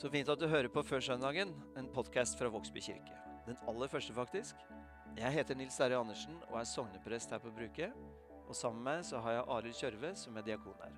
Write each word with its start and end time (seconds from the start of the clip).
Så 0.00 0.08
fint 0.08 0.30
at 0.32 0.40
du 0.40 0.46
hører 0.48 0.70
på 0.72 0.80
Før 0.80 1.02
søndagen, 1.04 1.50
en 1.76 1.88
podkast 1.92 2.38
fra 2.40 2.48
Vågsby 2.48 2.80
kirke. 2.80 3.16
Den 3.44 3.58
aller 3.68 3.88
første, 3.92 4.14
faktisk. 4.16 4.62
Jeg 5.18 5.32
heter 5.34 5.58
Nils 5.58 5.76
Terje 5.76 5.98
Andersen 5.98 6.38
og 6.46 6.54
er 6.56 6.64
sogneprest 6.64 7.34
her 7.34 7.42
på 7.42 7.52
Bruket. 7.52 7.92
Og 8.46 8.56
sammen 8.56 8.80
med 8.80 9.02
meg 9.02 9.04
så 9.04 9.20
har 9.20 9.34
jeg 9.34 9.44
Arild 9.56 9.76
Kjørve, 9.76 10.14
som 10.16 10.38
er 10.40 10.46
diakon 10.46 10.80
her. 10.80 10.96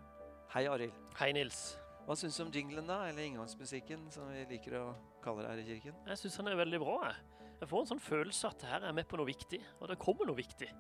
Hei, 0.55 0.63
Arild. 0.71 0.95
Hei, 1.19 1.33
Nils. 1.35 1.65
Hva 2.07 2.15
syns 2.21 2.39
du 2.39 2.45
om 2.45 2.55
jinglen, 2.55 2.87
da? 2.87 3.01
Eller 3.09 3.27
inngangsmusikken, 3.27 4.07
som 4.15 4.31
vi 4.31 4.47
liker 4.53 4.79
å 4.79 4.87
kalle 5.25 5.43
det 5.43 5.51
her 5.51 5.65
i 5.65 5.67
kirken? 5.73 5.99
Jeg 6.07 6.23
syns 6.23 6.39
den 6.39 6.53
er 6.53 6.63
veldig 6.63 6.83
bra. 6.85 6.97
Jeg. 7.09 7.71
får 7.75 7.83
en 7.83 7.93
sånn 7.97 8.07
følelse 8.07 8.55
at 8.55 8.67
her 8.71 8.87
er 8.87 8.95
med 8.95 9.11
på 9.11 9.19
noe 9.19 9.33
viktig, 9.33 9.65
og 9.81 9.91
det 9.91 9.99
kommer 10.07 10.31
noe 10.31 10.39
viktig. 10.39 10.71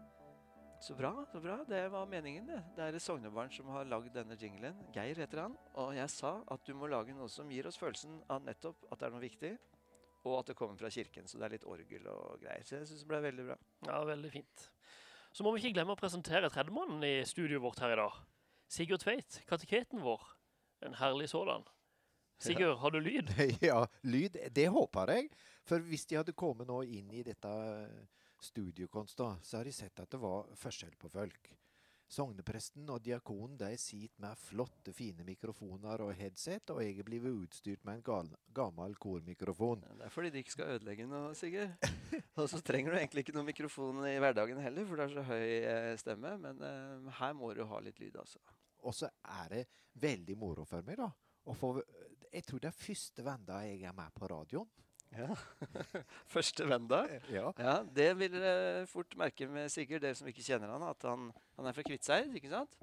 Så 0.82 0.94
bra. 0.98 1.26
så 1.32 1.40
bra. 1.40 1.64
Det 1.68 1.88
var 1.88 2.06
meningen, 2.10 2.46
det. 2.46 2.58
Det 2.76 2.82
er 2.82 2.96
et 2.98 3.02
sognebarn 3.02 3.52
som 3.54 3.68
har 3.70 3.86
lagd 3.86 4.10
denne 4.16 4.34
jinglen. 4.34 4.80
Geir 4.94 5.20
heter 5.22 5.44
han. 5.44 5.52
Og 5.78 5.92
jeg 5.94 6.10
sa 6.10 6.32
at 6.50 6.64
du 6.66 6.72
må 6.74 6.88
lage 6.90 7.14
noe 7.14 7.30
som 7.30 7.50
gir 7.54 7.68
oss 7.70 7.78
følelsen 7.78 8.16
av 8.26 8.42
nettopp 8.42 8.88
at 8.90 8.98
det 8.98 9.06
er 9.06 9.14
noe 9.14 9.22
viktig, 9.22 9.52
og 10.26 10.40
at 10.40 10.50
det 10.50 10.56
kommer 10.58 10.80
fra 10.80 10.90
kirken. 10.90 11.28
Så 11.30 11.38
det 11.38 11.46
er 11.46 11.54
litt 11.54 11.66
orgel 11.70 12.08
og 12.10 12.42
greier. 12.42 12.64
Så 12.66 12.80
jeg 12.80 12.88
syns 12.90 13.04
det 13.04 13.10
ble 13.12 13.20
veldig 13.28 13.44
bra. 13.52 13.58
Ja, 13.86 14.00
veldig 14.10 14.32
fint. 14.34 14.64
Så 15.32 15.46
må 15.46 15.52
vi 15.54 15.62
ikke 15.62 15.76
glemme 15.78 15.94
å 15.94 16.00
presentere 16.02 16.50
tredjemannen 16.50 17.06
i 17.06 17.12
studioet 17.30 17.62
vårt 17.62 17.82
her 17.84 17.94
i 17.94 18.00
dag. 18.02 18.18
Sigurd 18.72 19.04
Tveit, 19.04 19.38
kateketen 19.46 20.02
vår. 20.02 20.24
En 20.82 20.98
herlig 20.98 21.28
sådan. 21.30 21.62
Sigurd, 22.42 22.80
har 22.82 22.90
du 22.90 22.98
lyd? 22.98 23.30
Ja, 23.70 23.84
lyd. 24.02 24.34
Det 24.50 24.66
håper 24.74 25.14
jeg. 25.14 25.30
For 25.62 25.78
hvis 25.86 26.08
de 26.10 26.18
hadde 26.18 26.34
kommet 26.34 26.66
nå 26.66 26.80
inn 26.82 27.14
i 27.14 27.22
dette 27.22 27.54
studiokonst, 28.44 29.18
da, 29.18 29.34
så 29.42 29.60
har 29.60 29.68
de 29.68 29.74
sett 29.74 30.00
at 30.02 30.10
det 30.10 30.20
var 30.22 30.48
forskjell 30.58 30.96
på 31.00 31.10
folk. 31.12 31.52
Sognepresten 32.12 32.90
og 32.92 33.00
diakonen 33.00 33.54
de 33.56 33.70
sitter 33.80 34.20
med 34.20 34.36
flotte, 34.36 34.92
fine 34.92 35.24
mikrofoner 35.24 36.02
og 36.04 36.10
headset, 36.18 36.68
og 36.74 36.82
jeg 36.84 36.98
er 37.00 37.06
blitt 37.06 37.24
utstyrt 37.24 37.86
med 37.88 38.00
en 38.00 38.04
gal, 38.04 38.28
gammel 38.52 38.98
kormikrofon. 39.00 39.86
Det 39.96 40.08
er 40.08 40.12
fordi 40.12 40.32
de 40.34 40.42
ikke 40.42 40.54
skal 40.58 40.74
ødelegge 40.74 41.06
noe, 41.08 41.32
Sigurd. 41.38 41.72
Og 42.40 42.50
så 42.52 42.60
trenger 42.60 42.92
du 42.92 42.98
egentlig 42.98 43.24
ikke 43.24 43.32
noen 43.36 43.48
mikrofon 43.48 44.02
i 44.04 44.18
hverdagen 44.20 44.60
heller, 44.60 44.84
for 44.88 45.00
det 45.00 45.06
er 45.06 45.14
så 45.14 45.24
høy 45.24 45.48
eh, 45.70 45.94
stemme. 46.00 46.34
Men 46.42 46.60
uh, 46.60 47.08
her 47.16 47.32
må 47.36 47.54
du 47.56 47.64
ha 47.68 47.80
litt 47.80 48.00
lyd, 48.02 48.18
altså. 48.20 48.42
Og 48.84 48.96
så 48.96 49.08
er 49.38 49.48
det 49.54 49.62
veldig 50.02 50.36
moro 50.36 50.66
for 50.68 50.84
meg, 50.84 51.00
da. 51.00 51.08
Å 51.48 51.56
få, 51.56 51.74
jeg 52.28 52.44
tror 52.44 52.60
det 52.60 52.68
er 52.68 52.76
første 52.82 53.24
venda 53.24 53.62
jeg 53.64 53.80
er 53.88 53.96
med 53.96 54.12
på 54.16 54.28
radioen. 54.28 54.68
Ja. 55.16 55.28
Første 56.34 56.66
venn, 56.68 56.88
da? 56.90 57.02
Ja. 57.32 57.52
ja. 57.58 57.76
Det 57.84 58.08
vil 58.20 58.32
dere 58.32 58.86
fort 58.90 59.14
merke 59.20 59.48
med 59.50 59.70
Sigurd, 59.72 60.02
dere 60.04 60.16
som 60.18 60.30
ikke 60.30 60.44
kjenner 60.44 60.72
han, 60.72 60.84
at 60.88 61.06
han, 61.08 61.30
han 61.58 61.68
er 61.68 61.76
fra 61.76 61.84
Kviteseid. 61.86 62.32
ikke 62.38 62.52
sant? 62.52 62.76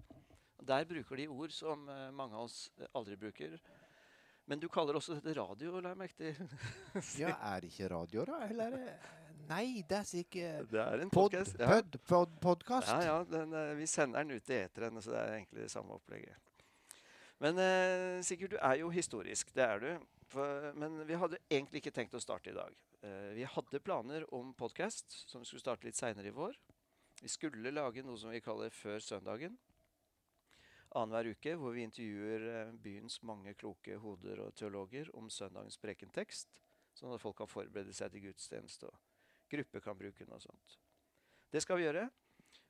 Der 0.69 0.85
bruker 0.85 1.17
de 1.17 1.29
ord 1.31 1.53
som 1.55 1.87
mange 2.13 2.35
av 2.35 2.45
oss 2.45 2.67
aldri 2.93 3.15
bruker. 3.17 3.55
Men 4.49 4.59
du 4.59 4.65
kaller 4.71 4.97
også 4.97 5.19
dette 5.19 5.35
radio, 5.37 5.77
la 5.77 5.93
jeg 5.93 5.99
merke 5.99 6.17
til. 6.17 6.53
ja, 7.21 7.35
er 7.51 7.61
det 7.61 7.69
ikke 7.69 7.89
radio, 7.93 8.25
da? 8.25 8.41
Eller 8.49 8.77
Nei, 9.49 9.81
det 9.89 9.97
er 9.97 10.05
sikkert 10.05 10.69
Det 10.69 10.81
er 10.81 11.03
en 11.03 11.09
pod, 11.09 11.31
podkast. 11.31 11.57
Ja. 11.57 11.69
Pod, 11.69 11.97
pod, 12.09 12.33
podcast. 12.41 12.89
Ja, 12.89 12.99
ja. 13.05 13.17
Den, 13.29 13.53
vi 13.77 13.85
sender 13.89 14.25
den 14.25 14.37
ut 14.37 14.49
i 14.49 14.57
eteren, 14.59 15.01
så 15.01 15.13
det 15.13 15.19
er 15.21 15.35
egentlig 15.39 15.65
det 15.65 15.71
samme 15.73 15.97
opplegget. 15.97 16.37
Men 17.39 17.61
eh, 17.61 18.19
Sigurd, 18.25 18.53
du 18.53 18.57
er 18.61 18.81
jo 18.81 18.89
historisk. 18.93 19.53
Det 19.55 19.63
er 19.63 19.85
du. 19.85 19.91
For, 20.29 20.73
men 20.77 20.99
vi 21.09 21.17
hadde 21.17 21.39
egentlig 21.49 21.81
ikke 21.81 21.93
tenkt 21.95 22.13
å 22.13 22.21
starte 22.21 22.51
i 22.51 22.57
dag. 22.57 22.75
Uh, 23.01 23.31
vi 23.33 23.47
hadde 23.49 23.81
planer 23.81 24.27
om 24.35 24.51
podkast 24.57 25.15
som 25.29 25.45
skulle 25.45 25.63
starte 25.63 25.87
litt 25.87 25.97
seinere 25.97 26.29
i 26.29 26.35
vår. 26.35 26.53
Vi 27.23 27.31
skulle 27.31 27.73
lage 27.73 28.03
noe 28.05 28.19
som 28.19 28.29
vi 28.33 28.43
kaller 28.43 28.73
Før 28.73 29.01
søndagen. 29.01 29.57
Annenhver 30.97 31.31
uke 31.33 31.55
hvor 31.57 31.73
vi 31.73 31.85
intervjuer 31.87 32.45
uh, 32.45 32.77
byens 32.83 33.19
mange 33.25 33.55
kloke 33.57 33.97
hoder 34.01 34.43
og 34.45 34.53
teologer 34.57 35.09
om 35.17 35.31
søndagens 35.33 35.81
prekentekst, 35.81 36.61
sånn 36.97 37.15
at 37.15 37.21
folk 37.23 37.39
kan 37.41 37.49
forberede 37.49 37.95
seg 37.97 38.13
til 38.13 38.29
gudstjeneste 38.29 38.89
og 38.89 39.01
gruppe 39.49 39.81
kan 39.81 39.97
bruke 39.97 40.25
den 40.25 40.37
og 40.37 40.45
sånt. 40.45 40.77
Det 41.49 41.61
skal 41.65 41.79
vi 41.79 41.87
gjøre. 41.87 42.05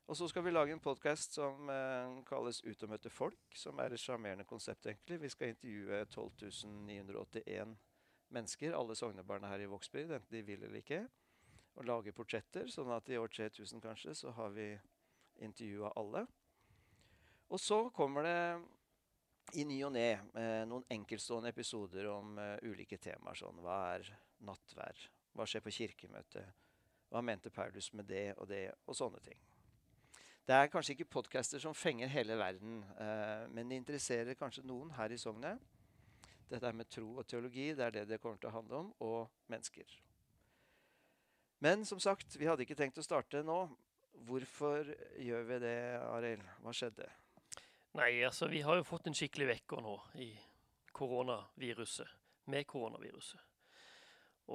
Og 0.09 0.17
så 0.17 0.25
skal 0.27 0.41
vi 0.41 0.51
lage 0.51 0.73
en 0.73 0.81
podkast 0.81 1.35
som 1.37 1.67
eh, 1.69 2.15
kalles 2.25 2.63
Ut 2.65 2.81
og 2.81 2.89
møte 2.89 3.11
folk, 3.13 3.43
som 3.53 3.77
er 3.77 3.93
et 3.93 4.01
sjarmerende 4.01 4.45
konsept, 4.49 4.87
egentlig. 4.89 5.19
Vi 5.21 5.29
skal 5.29 5.51
intervjue 5.51 5.99
12.981 6.09 7.75
mennesker, 8.33 8.73
alle 8.73 8.95
sognebarna 8.97 9.51
her 9.51 9.61
i 9.61 9.67
Vågsby, 9.69 10.07
enten 10.07 10.33
de 10.33 10.41
vil 10.47 10.63
eller 10.63 10.79
ikke. 10.81 11.03
Og 11.77 11.85
lage 11.85 12.13
portretter, 12.17 12.65
sånn 12.73 12.89
at 12.95 13.11
i 13.13 13.19
år 13.21 13.29
3000 13.35 13.83
kanskje 13.83 14.15
så 14.17 14.33
har 14.33 14.49
vi 14.55 14.65
intervjua 15.45 15.93
alle. 16.01 16.25
Og 17.53 17.61
så 17.61 17.79
kommer 17.93 18.25
det 18.25 19.61
i 19.61 19.67
ny 19.69 19.77
og 19.85 19.93
ne 19.93 20.07
eh, 20.09 20.65
noen 20.71 20.89
enkeltstående 20.89 21.53
episoder 21.53 22.09
om 22.15 22.33
eh, 22.41 22.55
ulike 22.65 22.97
temaer. 22.97 23.37
Sånn 23.37 23.61
hva 23.61 23.77
er 23.93 24.09
nattvær? 24.41 25.05
Hva 25.37 25.45
skjer 25.45 25.67
på 25.69 25.77
kirkemøtet? 25.83 26.65
Hva 27.13 27.21
mente 27.21 27.53
Paulus 27.53 27.93
med 27.93 28.09
det 28.09 28.31
og 28.39 28.49
det? 28.49 28.65
Og 28.89 28.97
sånne 28.97 29.21
ting. 29.29 29.37
Det 30.49 30.55
er 30.57 30.69
kanskje 30.73 30.95
ikke 30.95 31.05
podcaster 31.13 31.61
som 31.61 31.75
fenger 31.77 32.09
hele 32.09 32.33
verden, 32.33 32.79
eh, 32.97 33.43
men 33.53 33.69
det 33.69 33.77
interesserer 33.77 34.33
kanskje 34.33 34.63
noen 34.65 34.89
her 34.97 35.13
i 35.13 35.17
Sognet. 35.21 35.61
Dette 36.49 36.71
med 36.73 36.89
tro 36.89 37.19
og 37.21 37.27
teologi, 37.29 37.67
det 37.77 37.85
er 37.85 37.93
det 37.93 38.05
det 38.09 38.17
kommer 38.23 38.41
til 38.41 38.49
å 38.49 38.55
handle 38.55 38.79
om, 38.79 38.89
og 39.05 39.29
mennesker. 39.53 39.93
Men 41.61 41.85
som 41.85 42.01
sagt, 42.01 42.33
vi 42.33 42.49
hadde 42.49 42.65
ikke 42.65 42.79
tenkt 42.81 42.97
å 42.97 43.05
starte 43.05 43.43
nå. 43.45 43.59
Hvorfor 44.25 44.89
gjør 45.21 45.45
vi 45.51 45.61
det, 45.67 45.77
Arild? 46.07 46.49
Hva 46.65 46.73
skjedde? 46.73 47.11
Nei, 48.01 48.09
altså 48.25 48.49
vi 48.49 48.65
har 48.65 48.81
jo 48.81 48.89
fått 48.89 49.05
en 49.05 49.21
skikkelig 49.21 49.51
vekker 49.53 49.85
nå 49.85 49.99
i 50.17 50.31
koronaviruset. 50.97 52.17
Med 52.49 52.65
koronaviruset. 52.65 53.45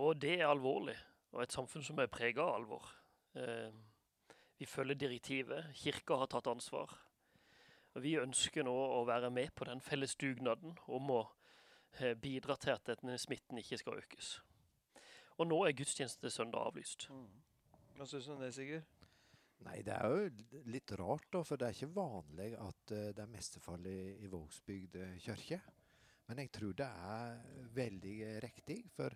Og 0.02 0.18
det 0.18 0.40
er 0.40 0.50
alvorlig. 0.50 0.98
Og 1.38 1.46
et 1.46 1.54
samfunn 1.54 1.86
som 1.86 2.02
er 2.02 2.10
prega 2.10 2.42
av 2.42 2.56
alvor. 2.58 2.94
Eh, 3.38 3.70
vi 4.58 4.66
følger 4.66 4.94
direktivet. 4.94 5.70
Kirka 5.74 6.18
har 6.20 6.30
tatt 6.30 6.46
ansvar. 6.46 6.92
Og 7.94 8.02
Vi 8.02 8.16
ønsker 8.18 8.66
nå 8.66 8.74
å 8.74 9.04
være 9.06 9.30
med 9.30 9.52
på 9.54 9.66
den 9.68 9.80
felles 9.82 10.16
dugnaden 10.18 10.74
om 10.90 11.10
å 11.14 11.20
eh, 12.00 12.14
bidra 12.18 12.56
til 12.58 12.74
at 12.74 12.88
denne 12.90 13.18
smitten 13.18 13.60
ikke 13.60 13.78
skal 13.78 14.00
økes. 14.02 14.40
Og 15.38 15.46
nå 15.46 15.60
er 15.66 15.76
gudstjeneste 15.78 16.30
søndag 16.30 16.70
avlyst. 16.70 17.08
Mm. 17.10 17.28
Hva 17.94 18.06
syns 18.10 18.26
du 18.26 18.34
om 18.34 18.42
det, 18.42 18.50
Sigurd? 18.54 18.90
Nei, 19.64 19.78
det 19.86 19.94
er 19.94 20.10
jo 20.10 20.64
litt 20.68 20.90
rart, 20.98 21.28
da, 21.32 21.42
for 21.46 21.58
det 21.58 21.68
er 21.68 21.76
ikke 21.76 21.94
vanlig 21.94 22.50
at 22.58 22.92
uh, 22.92 23.04
det 23.14 23.22
er 23.22 23.30
mestefall 23.30 23.86
i, 23.88 23.98
i 24.26 24.30
Vågsbygd 24.30 24.98
kirke. 25.24 25.60
Men 26.28 26.42
jeg 26.42 26.50
tror 26.56 26.74
det 26.76 26.88
er 26.88 27.38
veldig 27.78 28.16
riktig, 28.44 28.80
for 28.92 29.14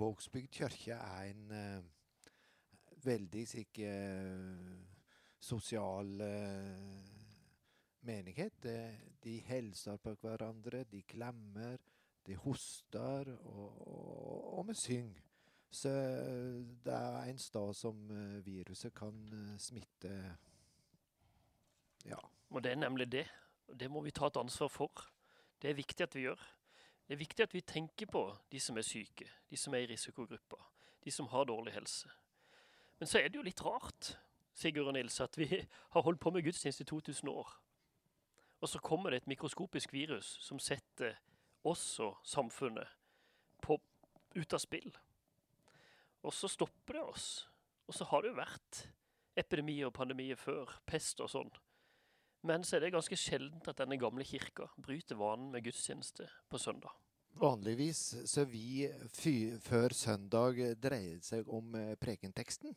Vågsbygd 0.00 0.50
kirke 0.56 0.96
er 0.96 1.28
en 1.28 1.52
uh, 1.52 1.93
veldig 3.06 3.44
sikke 3.48 3.90
sosial 5.40 6.10
menighet. 8.04 8.66
De, 9.24 9.36
hilser 9.48 10.00
på 10.02 10.14
hverandre, 10.20 10.84
de 10.88 11.02
klemmer, 11.08 11.78
de 12.26 12.36
hoster, 12.40 13.30
og, 13.44 13.86
og, 13.88 14.58
og 14.58 14.68
vi 14.68 14.74
synger. 14.78 15.22
Så 15.74 15.90
det 16.84 16.94
er 16.94 17.24
en 17.28 17.38
sted 17.38 17.74
som 17.74 17.96
viruset 18.46 18.94
kan 18.94 19.16
smitte 19.58 20.12
Ja. 22.04 22.20
Og 22.50 22.62
det 22.62 22.72
er 22.72 22.76
nemlig 22.76 23.12
det. 23.12 23.26
Det 23.80 23.90
må 23.90 24.00
vi 24.04 24.12
ta 24.14 24.26
et 24.26 24.36
ansvar 24.36 24.68
for. 24.68 24.90
Det 25.62 25.70
er 25.70 25.74
viktig 25.74 26.04
at 26.04 26.14
vi 26.14 26.20
gjør. 26.20 26.40
Det 27.08 27.14
er 27.14 27.18
viktig 27.18 27.42
at 27.42 27.54
vi 27.54 27.60
tenker 27.60 28.06
på 28.06 28.36
de 28.52 28.60
som 28.60 28.76
er 28.78 28.86
syke, 28.86 29.26
de 29.50 29.56
som 29.56 29.74
er 29.74 29.84
i 29.84 29.86
risikogrupper, 29.86 30.60
de 31.04 31.10
som 31.10 31.26
har 31.26 31.44
dårlig 31.44 31.72
helse. 31.72 32.08
Men 33.04 33.08
så 33.10 33.18
er 33.20 33.26
det 33.28 33.36
jo 33.36 33.44
litt 33.44 33.60
rart, 33.60 34.14
Sigurd 34.56 34.86
og 34.88 34.94
Nils, 34.96 35.18
at 35.20 35.34
vi 35.36 35.44
har 35.44 36.04
holdt 36.06 36.22
på 36.24 36.30
med 36.32 36.46
gudstjeneste 36.46 36.86
i 36.86 36.88
2000 36.88 37.28
år. 37.28 37.50
Og 38.64 38.70
så 38.72 38.78
kommer 38.80 39.12
det 39.12 39.18
et 39.18 39.26
mikroskopisk 39.28 39.92
virus 39.92 40.30
som 40.40 40.56
setter 40.56 41.18
oss 41.68 41.82
og 42.00 42.14
samfunnet 42.24 42.88
på, 43.60 43.76
ut 44.32 44.56
av 44.56 44.62
spill. 44.64 44.88
Og 46.24 46.32
så 46.32 46.48
stopper 46.48 46.96
det 46.96 47.02
oss. 47.02 47.26
Og 47.84 47.98
så 47.98 48.08
har 48.08 48.24
det 48.24 48.30
jo 48.32 48.38
vært 48.38 48.80
epidemier 49.36 49.90
og 49.90 49.98
pandemier 50.00 50.40
før, 50.40 50.72
pest 50.88 51.20
og 51.20 51.28
sånn. 51.34 51.52
Men 52.48 52.64
så 52.64 52.78
er 52.78 52.86
det 52.86 52.94
ganske 52.96 53.20
sjeldent 53.20 53.68
at 53.68 53.84
denne 53.84 54.00
gamle 54.00 54.24
kirka 54.24 54.70
bryter 54.80 55.20
vanen 55.20 55.52
med 55.52 55.68
gudstjeneste 55.68 56.30
på 56.48 56.62
søndag. 56.64 56.96
Vanligvis 57.36 58.02
så 58.32 58.48
vi 58.48 58.88
før 59.68 59.92
søndag 59.92 60.64
dreier 60.80 61.20
seg 61.20 61.52
om 61.52 61.76
prekenteksten. 62.00 62.72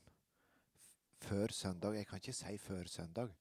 Før 1.17 1.51
søndag 1.51 1.95
Jeg 1.97 2.07
kan 2.07 2.21
ikke 2.21 2.33
si 2.33 2.57
før 2.57 2.89
søndag. 2.91 3.33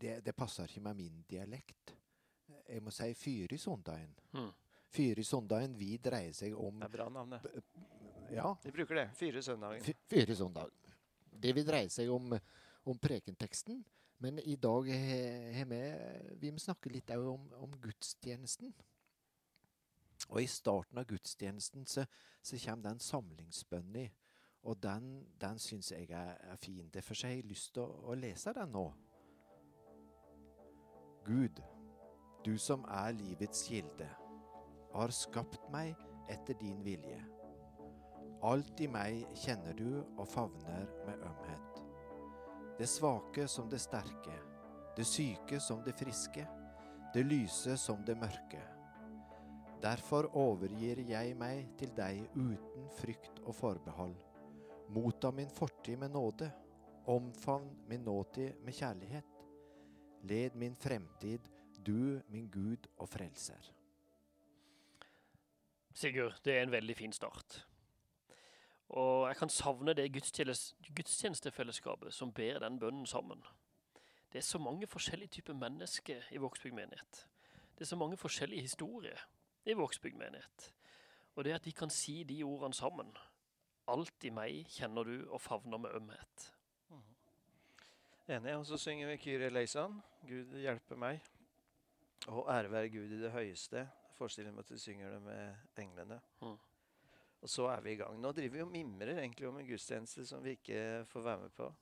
Det, 0.00 0.24
det 0.24 0.34
passer 0.34 0.66
ikke 0.66 0.80
med 0.80 0.94
min 0.98 1.24
dialekt. 1.30 1.94
Jeg 2.68 2.82
må 2.82 2.90
si 2.90 3.14
fyr 3.14 3.54
i 3.54 3.58
søndagen. 3.58 4.14
Mm. 4.32 4.50
Fyr 4.92 5.18
i 5.18 5.24
søndagen, 5.24 5.78
vi 5.78 5.96
dreier 5.96 6.34
seg 6.36 6.56
om 6.58 6.80
Det 6.80 6.88
er 6.88 6.96
bra 6.96 7.08
navn, 7.08 7.36
det. 7.36 7.62
Ja. 8.32 8.54
Vi 8.64 8.72
bruker 8.72 8.94
det. 8.94 9.08
Fyre 9.16 9.42
søndagen. 9.42 9.84
Fyr 10.10 10.30
i 10.30 10.36
søndag. 10.36 10.70
Det 11.42 11.54
vil 11.54 11.66
dreie 11.66 11.90
seg 11.92 12.10
om, 12.12 12.32
om 12.84 12.98
prekenteksten. 12.98 13.82
Men 14.22 14.38
i 14.38 14.56
dag 14.56 14.88
har 15.56 15.66
vi 15.70 15.82
Vi 16.40 16.50
må 16.54 16.62
snakke 16.62 16.92
litt 16.92 17.10
om, 17.16 17.48
om 17.58 17.78
gudstjenesten. 17.82 18.74
Og 20.30 20.42
i 20.42 20.46
starten 20.46 21.00
av 21.00 21.08
gudstjenesten 21.10 21.86
så, 21.86 22.04
så 22.42 22.58
kommer 22.62 22.90
den 22.90 23.00
samlingsbønna, 23.02 24.06
og 24.62 24.82
den, 24.82 25.26
den 25.40 25.58
syns 25.58 25.90
jeg 25.92 26.10
er, 26.10 26.36
er 26.52 26.56
fin. 26.56 26.88
Derfor 26.94 27.14
har 27.22 27.34
jeg 27.34 27.46
lyst 27.50 27.74
til 27.74 27.82
å, 27.82 28.12
å 28.12 28.14
lese 28.14 28.52
den 28.54 28.70
nå. 28.74 28.86
Gud, 31.26 31.62
du 32.44 32.54
som 32.58 32.84
er 32.90 33.14
livets 33.14 33.64
kilde, 33.66 34.08
har 34.92 35.14
skapt 35.14 35.68
meg 35.72 35.98
etter 36.30 36.58
din 36.60 36.82
vilje. 36.84 37.20
Alt 38.42 38.80
i 38.82 38.88
meg 38.90 39.22
kjenner 39.38 39.76
du 39.78 40.02
og 40.02 40.26
favner 40.28 40.88
med 41.06 41.22
ømhet. 41.22 41.82
Det 42.78 42.88
svake 42.90 43.46
som 43.48 43.70
det 43.70 43.78
sterke, 43.82 44.34
det 44.96 45.06
syke 45.06 45.60
som 45.62 45.82
det 45.86 45.94
friske, 45.98 46.46
det 47.14 47.22
lyse 47.26 47.76
som 47.78 48.02
det 48.06 48.16
mørke. 48.18 48.62
Derfor 49.82 50.30
overgir 50.38 51.02
jeg 51.06 51.34
meg 51.38 51.70
til 51.78 51.90
deg 51.96 52.22
uten 52.34 52.90
frykt 52.98 53.42
og 53.44 53.54
forbehold. 53.58 54.14
Motta 54.92 55.30
min 55.30 55.50
fortid 55.50 55.96
med 55.96 56.10
nåde, 56.10 56.52
omfavn 57.06 57.76
min 57.88 58.04
nåtid 58.04 58.54
med 58.60 58.72
kjærlighet. 58.72 59.24
Led 60.22 60.54
min 60.54 60.76
fremtid, 60.76 61.38
du 61.86 62.20
min 62.28 62.50
Gud 62.50 62.86
og 62.96 63.08
frelser. 63.08 63.72
Sigurd, 65.94 66.40
det 66.44 66.58
er 66.58 66.62
en 66.62 66.72
veldig 66.72 66.96
fin 66.96 67.12
start. 67.12 67.66
Og 68.88 69.28
jeg 69.28 69.36
kan 69.36 69.48
savne 69.48 69.94
det 69.94 70.12
gudstjenestefellesskapet 70.12 72.14
som 72.14 72.32
ber 72.32 72.58
den 72.58 72.78
bønnen 72.78 73.06
sammen. 73.06 73.42
Det 74.32 74.38
er 74.38 74.42
så 74.42 74.58
mange 74.58 74.86
forskjellige 74.86 75.28
typer 75.28 75.54
mennesker 75.54 76.22
i 76.30 76.36
Vågsbygd 76.36 76.74
menighet. 76.74 77.28
Det 77.74 77.80
er 77.80 77.88
så 77.88 77.96
mange 77.96 78.16
forskjellige 78.16 78.60
historier 78.60 79.28
i 79.64 79.72
Vågsbygd 79.72 80.16
menighet. 80.16 80.74
Og 81.36 81.44
det 81.44 81.52
at 81.52 81.66
vi 81.66 81.70
kan 81.70 81.90
si 81.90 82.22
de 82.22 82.42
ordene 82.42 82.74
sammen. 82.74 83.16
Alt 83.90 84.24
i 84.24 84.30
meg 84.30 84.66
kjenner 84.70 85.08
du 85.08 85.16
og 85.26 85.40
favner 85.42 85.80
med 85.82 85.94
ømhet. 85.98 86.48
Enig. 88.30 88.54
Og 88.56 88.66
så 88.66 88.78
synger 88.78 89.10
vi 89.10 89.18
Kyrie 89.24 89.50
eleison. 89.50 89.96
Gud 90.28 90.54
hjelpe 90.62 90.96
meg. 90.96 91.22
Og 92.30 92.46
ære 92.52 92.70
være 92.70 92.92
Gud 92.92 93.10
i 93.16 93.22
det 93.24 93.32
høyeste. 93.34 93.82
Jeg 93.82 94.14
forestiller 94.14 94.54
meg 94.54 94.62
at 94.62 94.70
vi 94.70 94.78
synger 94.78 95.16
det 95.16 95.22
med 95.24 95.80
englene. 95.82 96.20
Mm. 96.40 96.58
Og 97.42 97.50
så 97.50 97.66
er 97.72 97.80
vi 97.82 97.96
i 97.96 97.98
gang. 97.98 98.20
Nå 98.22 98.30
driver 98.32 98.54
vi 98.54 98.62
og 98.62 98.70
mimrer 98.70 99.16
egentlig 99.16 99.48
om 99.48 99.58
en 99.58 99.66
gudstjeneste 99.66 100.26
som 100.26 100.44
vi 100.44 100.54
ikke 100.54 101.02
får 101.10 101.26
være 101.26 101.40
med 101.42 101.56
på. 101.56 101.72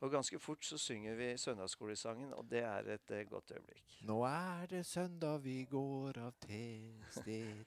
Og 0.00 0.12
ganske 0.12 0.38
fort 0.38 0.62
så 0.64 0.76
synger 0.78 1.16
vi 1.18 1.32
søndagsskolesangen, 1.42 2.30
og 2.38 2.44
det 2.50 2.60
er 2.62 2.86
et 2.94 3.10
eh, 3.10 3.24
godt 3.26 3.50
øyeblikk. 3.56 3.96
Nå 4.06 4.20
er 4.28 4.66
det 4.70 4.84
søndag, 4.86 5.40
vi 5.42 5.64
går 5.66 6.20
av 6.22 6.32
til. 6.44 6.92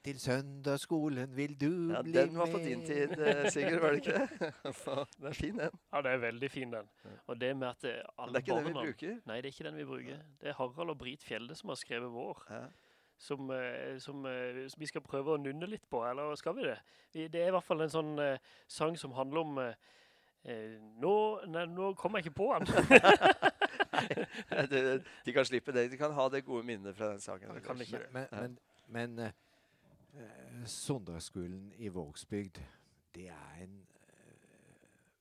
Til 0.03 0.19
søndagsskolen 0.19 1.35
vil 1.35 1.57
du 1.59 1.91
Ja, 1.91 2.01
bli 2.01 2.13
den 2.15 2.37
var 2.37 2.47
på 2.53 2.61
din 2.63 2.85
tid, 2.87 3.11
eh, 3.19 3.49
Sigurd, 3.51 3.81
var 3.83 3.91
det 3.91 4.05
ikke 4.05 4.13
det? 4.39 4.53
den 5.17 5.27
er 5.27 5.33
fin, 5.33 5.59
den. 5.59 5.75
Ja, 5.91 6.01
det 6.01 6.11
er 6.15 6.23
veldig 6.23 6.51
fin 6.51 6.71
den. 6.71 6.87
Og 7.27 7.41
det 7.41 7.51
med 7.57 7.67
at 7.67 7.83
eh, 7.83 7.99
Men 7.99 8.15
alle 8.17 8.33
det 8.33 8.39
er 8.39 8.47
ikke 8.47 8.55
den 8.55 8.65
vi 8.69 8.73
barna 8.73 8.85
bruker. 8.87 9.19
Nei, 9.25 9.35
det 9.41 9.45
er 9.51 9.53
ikke 9.57 9.67
den 9.69 9.77
vi 9.83 9.89
bruker. 9.91 10.23
Det 10.41 10.49
er 10.53 10.59
Harald 10.61 10.89
og 10.95 10.97
Brit 11.03 11.23
Fjelde 11.27 11.55
som 11.59 11.69
har 11.75 11.81
skrevet 11.83 12.11
vår. 12.15 12.45
Ja. 12.49 12.63
Som, 13.21 13.51
eh, 13.51 13.97
som 13.99 14.25
eh, 14.25 14.63
vi 14.79 14.87
skal 14.89 15.03
prøve 15.05 15.35
å 15.35 15.37
nunne 15.43 15.67
litt 15.69 15.83
på, 15.91 15.99
eller 16.07 16.31
skal 16.39 16.55
vi 16.57 16.63
det? 16.71 16.79
Vi, 17.13 17.27
det 17.27 17.43
er 17.43 17.51
i 17.51 17.57
hvert 17.59 17.67
fall 17.67 17.83
en 17.83 17.91
sånn 17.91 18.15
eh, 18.23 18.39
sang 18.71 18.95
som 18.97 19.11
handler 19.19 19.43
om 19.43 19.59
eh, 19.61 19.75
nå, 20.43 21.41
nei, 21.47 21.65
nå 21.69 21.93
kommer 21.99 22.19
jeg 22.19 22.25
ikke 22.31 22.39
på 22.41 22.47
han. 22.53 22.65
Det- 24.71 25.03
De 25.25 25.33
kan 25.33 25.45
slippe 25.45 25.71
det. 25.71 25.91
De 25.91 25.97
kan 25.97 26.11
ha 26.13 26.29
det 26.29 26.45
gode 26.45 26.63
minnet 26.65 26.95
fra 26.97 27.09
den 27.11 27.19
saken. 27.21 27.49
Ja, 27.53 27.59
kan 27.59 27.77
de 27.77 27.83
ikke? 27.85 27.99
Men, 28.11 28.27
Ja. 28.31 28.41
men, 28.41 28.57
men 28.87 29.19
eh, 29.19 29.31
eh, 30.17 30.65
i 31.77 31.87
Vågsbygd, 31.87 32.57
det 33.15 33.27
er 33.27 33.55
en 33.63 33.87
uh, 33.87 33.93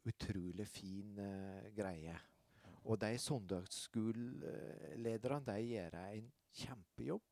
utrolig 0.08 0.68
fin 0.68 1.18
uh, 1.18 1.76
greie. 1.76 2.16
Og 2.84 3.00
de 3.00 3.18
søndagsskolelederne, 3.18 5.44
de 5.46 5.60
gjør 5.68 5.94
en 6.00 6.32
kjempejobb. 6.52 7.22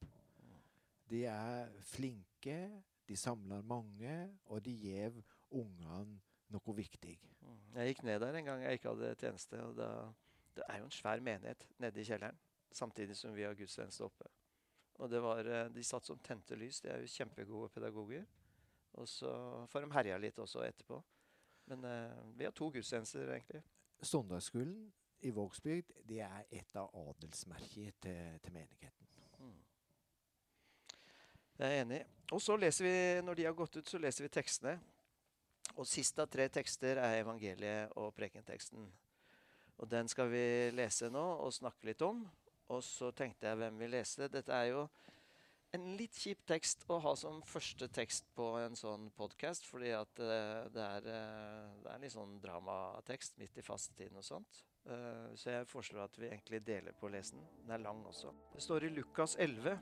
De 1.10 1.24
er 1.24 1.66
flinke, 1.80 2.70
de 3.08 3.16
samler 3.16 3.62
mange, 3.62 4.28
og 4.46 4.64
de 4.64 4.70
gir 4.76 5.10
ungene 5.50 6.20
noe 6.54 6.74
viktig. 6.76 7.14
Mm. 7.42 7.60
Jeg 7.76 7.92
gikk 7.92 8.02
ned 8.08 8.20
der 8.22 8.38
en 8.38 8.50
gang 8.50 8.64
jeg 8.64 8.78
ikke 8.78 8.92
hadde 8.94 9.14
tjeneste. 9.20 9.62
og 9.62 9.76
da, 9.76 9.88
Det 10.56 10.64
er 10.68 10.78
jo 10.78 10.88
en 10.88 10.90
svær 10.90 11.20
menighet 11.20 11.66
nede 11.78 12.00
i 12.00 12.04
kjelleren, 12.04 12.38
samtidig 12.72 13.16
som 13.16 13.34
vi 13.34 13.46
har 13.46 13.54
gudstjeneste 13.54 14.04
oppe. 14.04 14.28
Og 14.98 15.10
det 15.10 15.22
var, 15.22 15.38
eh, 15.38 15.68
De 15.68 15.84
satt 15.84 16.04
som 16.04 16.18
tente 16.18 16.56
lys. 16.56 16.80
De 16.80 16.88
er 16.88 17.00
jo 17.00 17.06
kjempegode 17.06 17.68
pedagoger. 17.68 18.24
Og 18.92 19.08
så 19.08 19.66
får 19.70 19.80
de 19.80 19.92
herja 19.92 20.18
litt 20.18 20.38
også 20.38 20.64
etterpå. 20.66 21.02
Men 21.66 21.84
eh, 21.84 22.38
vi 22.38 22.44
har 22.44 22.52
to 22.52 22.70
gudstjenester, 22.70 23.30
egentlig. 23.30 23.62
Søndagsskolen 24.02 24.92
i 25.20 25.30
Vågsbygd 25.30 25.92
det 26.06 26.20
er 26.20 26.44
et 26.50 26.76
av 26.76 26.90
adelsmerkene 26.94 27.92
til, 28.00 28.38
til 28.42 28.52
menigheten. 28.52 29.08
Mm. 29.38 29.56
Jeg 31.58 31.78
er 31.78 31.82
enig. 31.82 32.04
Og 32.32 32.42
så 32.42 32.56
leser 32.56 32.84
vi, 32.84 33.22
når 33.26 33.34
de 33.34 33.44
har 33.44 33.56
gått 33.56 33.76
ut, 33.76 33.88
så 33.88 33.98
leser 33.98 34.24
vi 34.24 34.28
tekstene. 34.28 34.78
Og 35.76 35.86
siste 35.86 36.24
av 36.24 36.30
tre 36.32 36.48
tekster 36.50 36.98
er 37.02 37.20
evangeliet 37.20 37.92
og 38.00 38.14
prekenteksten. 38.16 38.88
Og 39.78 39.90
den 39.90 40.08
skal 40.10 40.30
vi 40.32 40.44
lese 40.74 41.10
nå 41.12 41.24
og 41.44 41.54
snakke 41.54 41.90
litt 41.90 42.02
om. 42.02 42.24
Og 42.74 42.82
så 42.84 43.12
tenkte 43.16 43.48
jeg 43.48 43.60
hvem 43.60 43.78
vil 43.80 43.94
lese. 43.94 44.28
Dette 44.32 44.54
er 44.54 44.72
jo 44.72 44.88
en 45.76 45.84
litt 45.98 46.16
kjip 46.16 46.40
tekst 46.48 46.86
å 46.88 46.98
ha 47.04 47.12
som 47.18 47.42
første 47.46 47.90
tekst 47.92 48.26
på 48.36 48.46
en 48.62 48.76
sånn 48.78 49.10
podkast, 49.16 49.66
fordi 49.68 49.92
at 49.92 50.22
eh, 50.24 50.64
det, 50.72 50.84
er, 50.84 51.08
eh, 51.12 51.76
det 51.84 51.92
er 51.92 52.02
litt 52.02 52.14
sånn 52.14 52.38
dramatekst 52.40 53.36
midt 53.40 53.60
i 53.60 53.64
fastetiden 53.64 54.20
og 54.20 54.24
sånt. 54.24 54.62
Eh, 54.88 55.28
så 55.36 55.52
jeg 55.52 55.68
foreslår 55.68 56.06
at 56.06 56.18
vi 56.20 56.30
egentlig 56.30 56.62
deler 56.64 56.96
på 56.96 57.08
å 57.08 57.12
lese 57.12 57.36
den. 57.36 57.44
Den 57.60 57.76
er 57.76 57.84
lang 57.84 58.00
også. 58.08 58.32
Det 58.54 58.64
står 58.64 58.88
i 58.88 58.92
Lukas 58.96 59.36
11, 59.36 59.76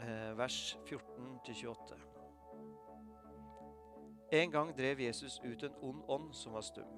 eh, 0.00 0.32
vers 0.40 0.60
14-28. 0.88 2.03
En 4.34 4.50
gang 4.50 4.72
drev 4.74 4.98
Jesus 5.00 5.36
ut 5.44 5.62
en 5.62 5.74
ond 5.86 6.02
ånd 6.10 6.32
som 6.34 6.56
var 6.56 6.64
stum. 6.66 6.94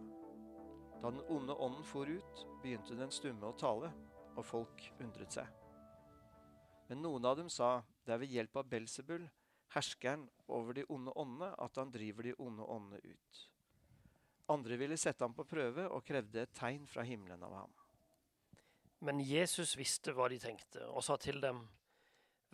Da 1.03 1.11
den 1.11 1.21
onde 1.29 1.53
ånden 1.53 1.85
for 1.85 2.09
ut, 2.09 2.45
begynte 2.63 2.97
den 2.97 3.11
stumme 3.13 3.51
å 3.51 3.57
tale, 3.61 3.91
og 4.37 4.45
folk 4.47 4.85
undret 5.05 5.35
seg. 5.37 5.51
Men 6.89 7.03
noen 7.05 7.27
av 7.29 7.35
dem 7.37 7.51
sa, 7.53 7.83
det 8.07 8.15
er 8.15 8.23
ved 8.23 8.33
hjelp 8.33 8.57
av 8.57 8.71
Belsebul, 8.71 9.27
herskeren 9.75 10.25
over 10.49 10.79
de 10.79 10.87
onde 10.89 11.13
åndene, 11.13 11.51
at 11.61 11.77
han 11.77 11.93
driver 11.93 12.25
de 12.25 12.33
onde 12.41 12.69
åndene 12.73 13.03
ut. 13.05 13.43
Andre 14.55 14.79
ville 14.81 14.97
sette 14.97 15.27
ham 15.27 15.35
på 15.37 15.45
prøve 15.51 15.91
og 15.91 16.07
krevde 16.07 16.47
et 16.47 16.55
tegn 16.57 16.87
fra 16.89 17.05
himmelen 17.05 17.45
av 17.45 17.59
ham. 17.59 17.75
Men 19.05 19.21
Jesus 19.21 19.75
visste 19.77 20.15
hva 20.17 20.31
de 20.33 20.41
tenkte, 20.41 20.87
og 20.89 21.05
sa 21.05 21.19
til 21.21 21.43
dem, 21.45 21.67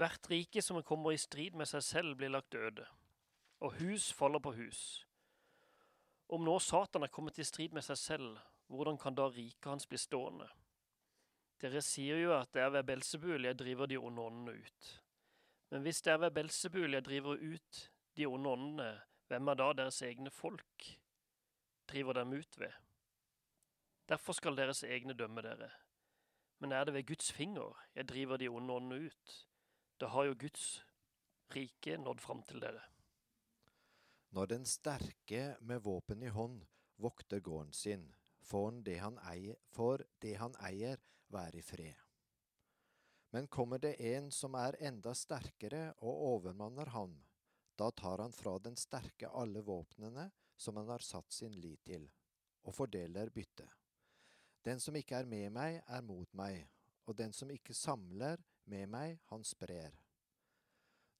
Hvert 0.01 0.27
rike 0.27 0.62
som 0.65 0.81
kommer 0.83 1.15
i 1.15 1.21
strid 1.21 1.55
med 1.55 1.69
seg 1.71 1.85
selv, 1.87 2.17
blir 2.19 2.33
lagt 2.33 2.51
døde, 2.51 2.89
og 3.62 3.78
hus 3.78 4.12
faller 4.12 4.42
på 4.42 4.52
hus. 4.57 5.07
Om 6.33 6.42
nå 6.45 6.59
Satan 6.59 7.04
er 7.07 7.12
kommet 7.12 7.38
i 7.38 7.47
strid 7.47 7.75
med 7.76 7.85
seg 7.87 7.99
selv, 8.00 8.40
hvordan 8.73 8.99
kan 8.99 9.14
da 9.14 9.28
riket 9.31 9.69
hans 9.71 9.87
bli 9.87 10.00
stående? 10.00 10.49
Dere 11.62 11.83
sier 11.85 12.19
jo 12.19 12.33
at 12.35 12.50
det 12.57 12.64
er 12.64 12.73
ved 12.75 12.88
Belsebul 12.88 13.47
jeg 13.47 13.59
driver 13.61 13.87
de 13.87 14.00
onde 14.00 14.23
åndene 14.23 14.57
ut. 14.64 14.88
Men 15.71 15.85
hvis 15.87 16.02
det 16.02 16.12
er 16.12 16.23
ved 16.25 16.35
Belsebul 16.35 16.97
jeg 16.97 17.04
driver 17.07 17.38
ut 17.38 17.83
de 18.16 18.26
onde 18.26 18.50
åndene, 18.50 18.90
hvem 19.31 19.49
er 19.49 19.61
da 19.61 19.69
deres 19.78 20.02
egne 20.02 20.31
folk 20.31 20.88
driver 21.88 22.19
dem 22.19 22.33
ut 22.35 22.59
ved? 22.59 22.73
Derfor 24.09 24.35
skal 24.35 24.59
deres 24.59 24.83
egne 24.83 25.14
dømme 25.14 25.45
dere. 25.47 25.71
Men 26.59 26.73
er 26.73 26.85
det 26.85 26.95
ved 26.95 27.07
Guds 27.07 27.33
finger 27.33 27.78
jeg 27.95 28.09
driver 28.09 28.37
de 28.37 28.49
onde 28.49 28.75
åndene 28.75 29.07
ut, 29.07 29.37
da 30.00 30.11
har 30.11 30.25
jo 30.25 30.35
Guds 30.40 30.85
rike 31.54 31.97
nådd 31.97 32.21
fram 32.21 32.42
til 32.42 32.61
dere. 32.61 32.92
Når 34.33 34.47
den 34.49 34.62
sterke 34.65 35.57
med 35.61 35.83
våpen 35.85 36.23
i 36.25 36.31
hånd 36.33 36.62
vokter 36.97 37.41
gården 37.41 37.73
sin, 37.77 38.07
får 38.41 38.79
det 38.87 38.97
han 39.03 39.19
eier, 39.29 39.59
får 39.77 40.07
det 40.25 40.39
han 40.41 40.57
eier 40.65 41.01
være 41.33 41.61
i 41.61 41.62
fred. 41.62 41.99
Men 43.33 43.49
kommer 43.49 43.79
det 43.79 43.95
en 44.12 44.31
som 44.33 44.57
er 44.57 44.77
enda 44.81 45.12
sterkere 45.17 45.91
og 46.01 46.25
overmanner 46.31 46.89
ham, 46.97 47.15
da 47.77 47.91
tar 47.91 48.25
han 48.25 48.33
fra 48.33 48.59
den 48.59 48.77
sterke 48.77 49.29
alle 49.29 49.61
våpnene 49.65 50.31
som 50.57 50.77
han 50.77 50.89
har 50.89 51.05
satt 51.05 51.33
sin 51.33 51.53
lit 51.61 51.85
til, 51.85 52.09
og 52.65 52.77
fordeler 52.77 53.33
byttet. 53.33 53.69
Den 54.65 54.81
som 54.81 54.97
ikke 54.97 55.21
er 55.21 55.29
med 55.29 55.51
meg, 55.53 55.81
er 55.89 56.05
mot 56.07 56.29
meg, 56.39 56.69
og 57.05 57.17
den 57.19 57.33
som 57.37 57.51
ikke 57.51 57.75
samler 57.75 58.41
med 58.65 58.89
meg, 58.89 59.19
han 59.29 59.45
sprer. 59.45 59.97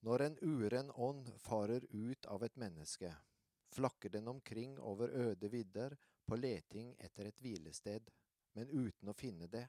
Når 0.03 0.23
en 0.23 0.39
uren 0.43 0.91
ånd 0.91 1.29
farer 1.39 1.85
ut 1.91 2.27
av 2.27 2.43
et 2.43 2.57
menneske, 2.59 3.11
flakker 3.71 4.11
den 4.11 4.29
omkring 4.29 4.79
over 4.79 5.09
øde 5.09 5.49
vidder 5.49 5.95
på 6.27 6.37
leting 6.37 6.97
etter 6.99 7.29
et 7.31 7.43
hvilested, 7.45 8.11
men 8.59 8.71
uten 8.71 9.13
å 9.13 9.15
finne 9.15 9.47
det. 9.47 9.69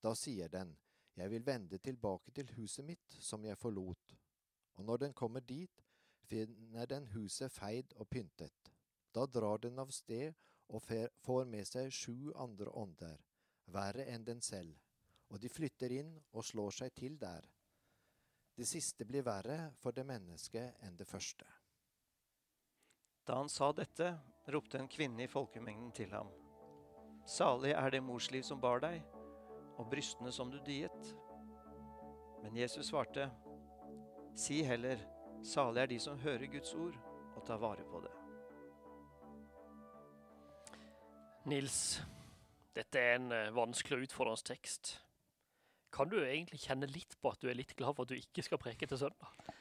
Da 0.00 0.14
sier 0.14 0.48
den, 0.48 0.76
Jeg 1.18 1.30
vil 1.30 1.46
vende 1.46 1.78
tilbake 1.78 2.30
til 2.30 2.46
huset 2.54 2.84
mitt 2.84 3.16
som 3.20 3.44
jeg 3.44 3.58
forlot. 3.58 4.14
og 4.76 4.84
når 4.84 4.96
den 4.96 5.12
kommer 5.12 5.40
dit, 5.40 5.84
finner 6.22 6.86
den 6.86 7.06
huset 7.06 7.52
feid 7.52 7.92
og 7.96 8.08
pyntet. 8.08 8.72
Da 9.14 9.26
drar 9.26 9.58
den 9.58 9.78
av 9.78 9.90
sted 9.90 10.34
og 10.68 10.82
får 11.24 11.44
med 11.44 11.66
seg 11.66 11.92
sju 11.92 12.32
andre 12.36 12.70
ånder, 12.70 13.18
verre 13.66 14.04
enn 14.04 14.24
den 14.24 14.40
selv, 14.40 14.76
og 15.28 15.40
de 15.40 15.48
flytter 15.48 15.90
inn 15.90 16.12
og 16.32 16.44
slår 16.44 16.70
seg 16.70 16.94
til 16.94 17.18
der. 17.18 17.57
Det 18.58 18.66
siste 18.66 19.04
blir 19.06 19.22
verre 19.22 19.68
for 19.78 19.94
det 19.94 20.02
mennesket 20.02 20.80
enn 20.82 20.96
det 20.98 21.06
første. 21.06 21.46
Da 23.22 23.36
han 23.38 23.50
sa 23.52 23.68
dette, 23.70 24.08
ropte 24.50 24.80
en 24.80 24.90
kvinne 24.90 25.22
i 25.22 25.30
folkemengden 25.30 25.92
til 25.94 26.10
ham. 26.10 26.32
Salig 27.22 27.70
er 27.76 27.94
det 27.94 28.02
morsliv 28.02 28.42
som 28.42 28.58
bar 28.58 28.82
deg, 28.82 28.98
og 29.78 29.86
brystene 29.92 30.34
som 30.34 30.50
du 30.50 30.58
diet. 30.66 31.12
Men 32.42 32.58
Jesus 32.58 32.90
svarte, 32.90 33.28
Si 34.34 34.64
heller, 34.66 35.06
salig 35.46 35.84
er 35.84 35.94
de 35.94 36.02
som 36.02 36.18
hører 36.18 36.50
Guds 36.50 36.74
ord 36.74 36.98
og 37.36 37.44
tar 37.46 37.62
vare 37.62 37.86
på 37.86 38.02
det. 38.02 38.14
Nils, 41.46 42.00
dette 42.74 42.98
er 42.98 43.20
en 43.20 43.30
eh, 43.32 43.54
vanskelig 43.54 44.00
og 44.00 44.08
utfordrende 44.08 44.50
tekst. 44.50 44.96
Kan 45.94 46.10
du 46.10 46.18
egentlig 46.20 46.60
kjenne 46.62 46.88
litt 46.90 47.16
på 47.20 47.32
at 47.32 47.40
du 47.42 47.48
er 47.50 47.58
litt 47.58 47.74
glad 47.78 47.96
for 47.96 48.04
at 48.04 48.12
du 48.12 48.18
ikke 48.18 48.44
skal 48.44 48.60
preke 48.60 48.88
til 48.88 49.00
søndag? 49.00 49.54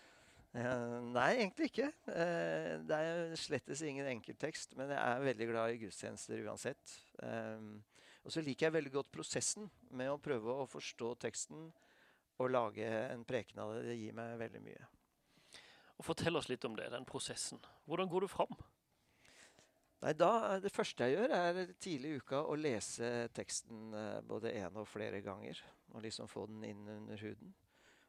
Uh, 0.57 1.03
nei, 1.13 1.27
egentlig 1.37 1.69
ikke. 1.69 1.91
Uh, 2.07 2.77
det 2.87 2.97
er 2.97 3.35
slettes 3.37 3.83
ingen 3.85 4.07
enkelttekst, 4.15 4.73
men 4.79 4.91
jeg 4.93 4.99
er 4.99 5.25
veldig 5.27 5.49
glad 5.51 5.73
i 5.75 5.81
gudstjenester 5.83 6.41
uansett. 6.47 6.95
Eh, 7.23 7.67
og 8.27 8.33
så 8.33 8.41
liker 8.43 8.67
jeg 8.67 8.75
veldig 8.75 8.91
godt 8.91 9.11
prosessen 9.13 9.69
med 9.95 10.11
å 10.11 10.19
prøve 10.19 10.51
å 10.51 10.67
forstå 10.67 11.13
teksten 11.23 11.69
og 12.37 12.49
lage 12.51 12.83
en 12.85 13.23
preken 13.27 13.61
av 13.63 13.75
det. 13.75 13.85
Det 13.87 13.99
gir 14.01 14.17
meg 14.17 14.33
veldig 14.41 14.63
mye. 14.65 14.89
Og 15.97 16.05
Fortell 16.05 16.35
oss 16.37 16.49
litt 16.51 16.65
om 16.67 16.75
det, 16.77 16.89
den 16.91 17.07
prosessen. 17.07 17.61
Hvordan 17.87 18.11
går 18.11 18.25
du 18.25 18.29
fram? 18.29 18.51
Nei, 20.03 20.11
da, 20.13 20.59
Det 20.59 20.73
første 20.73 21.07
jeg 21.07 21.15
gjør, 21.15 21.33
er 21.33 21.71
tidlig 21.81 22.11
i 22.11 22.19
uka 22.21 22.43
å 22.43 22.57
lese 22.59 23.29
teksten 23.33 23.95
eh, 23.95 24.19
både 24.27 24.53
én 24.59 24.75
og 24.77 24.89
flere 24.91 25.23
ganger. 25.25 25.63
Og 25.95 26.03
liksom 26.03 26.27
få 26.27 26.45
den 26.49 26.63
inn 26.67 26.87
under 26.91 27.21
huden. 27.21 27.53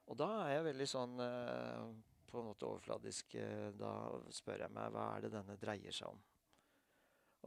Og 0.08 0.16
da 0.18 0.28
er 0.44 0.56
jeg 0.56 0.66
veldig 0.70 0.88
sånn 0.88 1.20
eh, 1.20 1.84
på 2.28 2.40
en 2.40 2.48
måte 2.48 2.66
overfladisk. 2.68 3.34
eh, 3.38 3.70
Da 3.78 3.92
spør 4.34 4.64
jeg 4.66 4.74
meg 4.74 4.92
hva 4.94 5.06
er 5.14 5.24
det 5.26 5.32
denne 5.36 5.56
dreier 5.60 5.94
seg 5.94 6.10
om. 6.10 6.20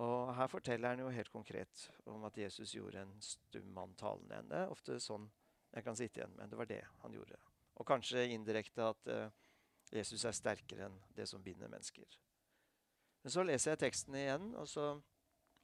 Og 0.02 0.32
her 0.38 0.48
forteller 0.48 0.94
han 0.94 1.04
jo 1.04 1.12
helt 1.12 1.32
konkret 1.34 1.90
om 2.08 2.24
at 2.24 2.38
Jesus 2.40 2.76
gjorde 2.78 3.02
en 3.04 3.16
stum 3.22 3.74
mann 3.76 3.96
talende 4.00 4.64
er 4.64 4.72
ofte 4.72 4.96
sånn 5.04 5.28
jeg 5.72 5.84
kan 5.84 5.96
sitte 5.96 6.20
igjen 6.20 6.34
med. 6.36 6.52
Det 6.52 6.60
var 6.60 6.68
det 6.68 6.82
han 7.04 7.14
gjorde. 7.16 7.38
Og 7.80 7.88
kanskje 7.88 8.28
indirekte 8.32 8.88
at 8.88 9.12
eh, 9.12 9.30
Jesus 9.92 10.24
er 10.28 10.36
sterkere 10.36 10.88
enn 10.88 10.98
det 11.16 11.28
som 11.28 11.44
binder 11.44 11.72
mennesker. 11.72 12.18
Men 13.22 13.34
så 13.34 13.44
leser 13.46 13.74
jeg 13.74 13.82
teksten 13.84 14.18
igjen 14.18 14.52
og, 14.56 14.68
så, 14.68 14.94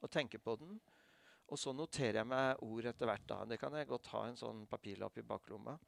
og 0.00 0.12
tenker 0.12 0.40
på 0.42 0.56
den. 0.60 0.78
Og 1.48 1.56
så 1.60 1.72
noterer 1.72 2.20
jeg 2.20 2.28
meg 2.28 2.60
ord 2.66 2.84
etter 2.90 3.08
hvert. 3.08 3.26
da. 3.30 3.38
Det 3.48 3.58
kan 3.60 3.72
jeg 3.78 3.88
godt 3.88 4.10
ha 4.12 4.26
en 4.28 4.36
sånn 4.36 4.66
papirlapp 4.68 5.16
i 5.18 5.24
baklomma. 5.24 5.78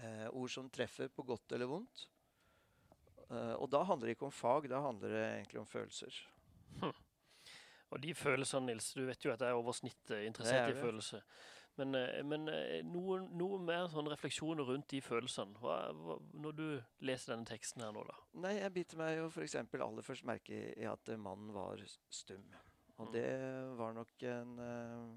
Eh, 0.00 0.26
ord 0.32 0.48
som 0.52 0.70
treffer 0.72 1.10
på 1.12 1.24
godt 1.28 1.52
eller 1.52 1.68
vondt. 1.68 2.06
Eh, 3.30 3.54
og 3.60 3.68
da 3.70 3.82
handler 3.84 4.08
det 4.10 4.16
ikke 4.16 4.28
om 4.30 4.34
fag, 4.34 4.68
da 4.72 4.80
handler 4.86 5.12
det 5.12 5.24
egentlig 5.36 5.60
om 5.60 5.68
følelser. 5.68 6.16
Og 7.90 7.98
de 8.02 8.12
følelsene, 8.14 8.70
Nils, 8.70 8.92
du 8.94 9.02
vet 9.08 9.24
jo 9.26 9.32
at 9.34 9.42
jeg 9.42 9.50
er 9.50 9.58
over 9.58 9.74
snittet 9.74 10.22
interessert 10.28 10.68
er 10.70 10.76
i 10.76 10.78
følelser. 10.80 11.24
Men, 11.78 11.94
eh, 11.98 12.22
men 12.26 12.48
eh, 12.52 12.80
noe, 12.86 13.20
noe 13.34 13.58
mer 13.62 13.88
sånn 13.90 14.08
refleksjoner 14.10 14.66
rundt 14.68 14.88
de 14.92 15.00
følelsene. 15.02 15.58
Hva, 15.62 15.76
hva, 15.94 16.16
når 16.44 16.56
du 16.58 16.64
leser 17.06 17.34
denne 17.34 17.48
teksten 17.50 17.82
her 17.84 17.92
nå, 17.94 18.04
da? 18.06 18.16
Nei, 18.46 18.56
jeg 18.60 18.74
biter 18.78 19.00
meg 19.00 19.16
jo 19.18 19.28
f.eks. 19.30 19.56
aller 19.60 20.06
først 20.06 20.26
merke 20.28 20.54
i- 20.76 20.86
at 20.90 21.12
mannen 21.18 21.52
var 21.54 21.82
stum. 22.10 22.46
Og 23.00 23.06
Mm. 23.08 23.12
det 23.12 23.76
var 23.78 23.92
nok 23.96 24.22
en 24.28 24.58
eh, 24.58 25.16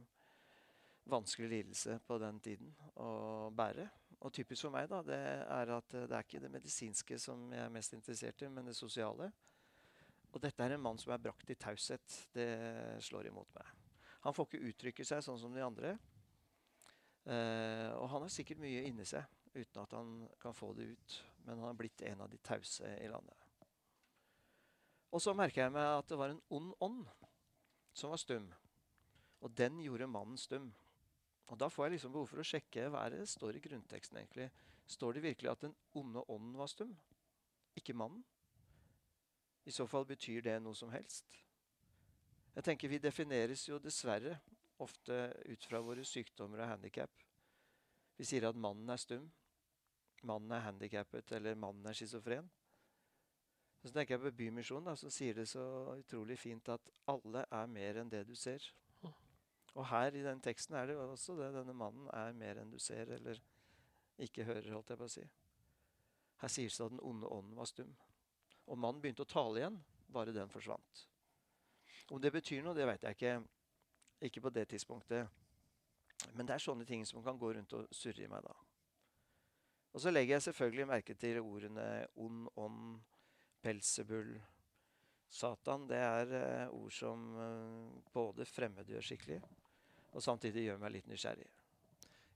vanskelig 1.11 1.49
lidelse 1.49 1.99
på 2.07 2.17
den 2.21 2.39
tiden 2.39 2.69
å 2.95 3.51
bære. 3.51 3.89
Og 4.23 4.31
typisk 4.31 4.61
for 4.63 4.71
meg 4.71 4.87
da, 4.87 5.01
det 5.03 5.19
er 5.19 5.71
at 5.75 5.93
eh, 5.93 6.05
det 6.07 6.15
er 6.15 6.23
ikke 6.23 6.39
det 6.45 6.51
medisinske 6.53 7.19
som 7.19 7.51
jeg 7.51 7.65
er 7.65 7.73
mest 7.73 7.93
interessert 7.93 8.41
i, 8.41 8.47
men 8.47 8.65
det 8.65 8.75
sosiale. 8.77 9.31
Og 10.31 10.41
dette 10.41 10.63
er 10.63 10.73
en 10.77 10.81
mann 10.81 10.97
som 10.97 11.11
er 11.13 11.21
brakt 11.21 11.51
i 11.51 11.55
taushet. 11.59 12.15
Det 12.33 12.47
slår 13.03 13.27
imot 13.29 13.51
meg. 13.53 13.67
Han 14.23 14.33
får 14.33 14.47
ikke 14.47 14.69
uttrykke 14.71 15.05
seg 15.05 15.21
sånn 15.25 15.37
som 15.41 15.53
de 15.53 15.61
andre. 15.61 15.97
Eh, 17.27 17.91
og 17.99 18.07
han 18.09 18.23
har 18.25 18.31
sikkert 18.31 18.63
mye 18.63 18.85
inni 18.87 19.05
seg 19.05 19.27
uten 19.53 19.83
at 19.83 19.91
han 19.93 20.15
kan 20.41 20.55
få 20.55 20.71
det 20.73 20.87
ut. 20.95 21.17
Men 21.43 21.57
han 21.59 21.67
har 21.67 21.77
blitt 21.77 22.01
en 22.07 22.23
av 22.23 22.31
de 22.31 22.39
tause 22.39 22.87
i 23.03 23.11
landet. 23.11 23.35
Og 25.13 25.21
så 25.21 25.35
merker 25.37 25.65
jeg 25.65 25.75
meg 25.75 25.99
at 25.99 26.07
det 26.09 26.17
var 26.17 26.31
en 26.33 26.41
ond 26.49 26.71
ånd 26.81 27.03
som 27.93 28.13
var 28.13 28.21
stum. 28.21 28.49
Og 29.43 29.51
den 29.57 29.79
gjorde 29.83 30.09
mannen 30.09 30.37
stum. 30.39 30.71
Og 31.51 31.59
da 31.59 31.67
får 31.69 31.85
jeg 31.85 31.97
liksom 31.97 32.13
behov 32.13 32.29
for 32.31 32.41
å 32.41 32.47
sjekke 32.47 32.87
hva 32.91 33.03
det 33.13 33.25
står 33.29 33.57
i 33.57 33.63
grunnteksten 33.63 34.19
egentlig. 34.21 34.49
Står 34.89 35.17
det 35.17 35.25
virkelig 35.25 35.51
at 35.51 35.65
den 35.65 35.75
onde 35.99 36.23
ånden 36.31 36.55
var 36.59 36.71
stum? 36.71 36.93
Ikke 37.77 37.95
mannen? 37.97 38.23
I 39.65 39.71
så 39.71 39.87
fall 39.87 40.05
betyr 40.07 40.43
det 40.43 40.57
noe 40.61 40.75
som 40.75 40.91
helst. 40.91 41.25
Jeg 42.53 42.63
tenker 42.67 42.91
Vi 42.91 42.99
defineres 43.01 43.67
jo 43.67 43.79
dessverre 43.81 44.35
ofte 44.83 45.15
ut 45.47 45.65
fra 45.65 45.79
våre 45.81 46.03
sykdommer 46.05 46.63
og 46.63 46.73
handikap. 46.73 47.23
Vi 48.17 48.27
sier 48.27 48.49
at 48.49 48.59
mannen 48.59 48.89
er 48.93 48.99
stum, 49.01 49.29
mannen 50.23 50.51
er 50.53 50.67
handikappet 50.67 51.31
eller 51.37 51.57
mannen 51.59 51.87
er 51.89 51.97
schizofren. 51.97 52.49
Så 53.83 53.91
tenker 53.91 54.15
jeg 54.15 54.23
på 54.23 54.31
Bymisjonen, 54.37 54.87
da, 54.87 54.95
som 54.95 55.11
sier 55.11 55.35
det 55.35 55.49
så 55.51 55.63
utrolig 55.97 56.37
fint 56.39 56.69
at 56.71 56.91
alle 57.11 57.43
er 57.51 57.71
mer 57.71 57.99
enn 57.99 58.11
det 58.11 58.23
du 58.29 58.35
ser. 58.39 58.63
Og 59.73 59.87
her 59.89 60.13
i 60.15 60.23
den 60.23 60.39
teksten 60.43 60.77
er 60.77 60.87
det 60.87 60.95
jo 60.95 61.03
også 61.09 61.35
det. 61.39 61.49
Denne 61.55 61.73
mannen 61.75 62.07
er 62.13 62.35
mer 62.37 62.61
enn 62.61 62.71
du 62.71 62.79
ser 62.79 63.09
eller 63.15 63.41
ikke 64.21 64.45
hører, 64.47 64.71
holdt 64.71 64.93
jeg 64.93 65.01
på 65.01 65.07
å 65.07 65.11
si. 65.11 65.23
Her 66.43 66.51
sies 66.51 66.77
det 66.77 66.85
at 66.85 66.93
den 66.93 67.01
onde 67.03 67.27
ånden 67.27 67.57
var 67.57 67.67
stum. 67.67 67.89
Og 68.69 68.79
mannen 68.79 69.01
begynte 69.03 69.25
å 69.25 69.29
tale 69.29 69.59
igjen, 69.59 69.79
bare 70.13 70.35
den 70.35 70.51
forsvant. 70.53 71.07
Om 72.11 72.21
det 72.21 72.31
betyr 72.31 72.61
noe, 72.63 72.77
det 72.77 72.85
vet 72.87 73.03
jeg 73.03 73.17
ikke. 73.17 73.37
Ikke 74.29 74.43
på 74.45 74.51
det 74.53 74.67
tidspunktet. 74.71 75.27
Men 76.37 76.47
det 76.47 76.55
er 76.55 76.63
sånne 76.63 76.85
ting 76.87 77.03
som 77.07 77.23
kan 77.25 77.39
gå 77.39 77.51
rundt 77.57 77.73
og 77.75 77.89
surre 77.91 78.23
i 78.23 78.29
meg 78.31 78.45
da. 78.45 78.53
Og 79.93 80.01
så 80.01 80.13
legger 80.13 80.37
jeg 80.37 80.45
selvfølgelig 80.47 80.87
merke 80.89 81.15
til 81.17 81.41
ordene 81.41 81.87
ond 82.21 82.47
ånd, 82.57 83.01
Belsebull, 83.63 84.35
Satan. 85.33 85.87
Det 85.89 85.97
er 85.97 86.33
eh, 86.37 86.73
ord 86.75 86.93
som 86.93 87.25
eh, 87.39 88.01
både 88.13 88.45
fremmedgjør 88.45 89.07
skikkelig, 89.07 89.39
og 90.13 90.23
samtidig 90.23 90.67
gjør 90.67 90.81
meg 90.83 90.97
litt 90.97 91.09
nysgjerrig. 91.09 91.47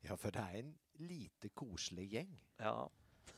Ja, 0.08 0.16
for 0.16 0.32
det 0.32 0.44
er 0.44 0.62
en 0.62 0.74
lite 1.04 1.52
koselig 1.58 2.08
gjeng. 2.14 2.32
Ja, 2.60 2.88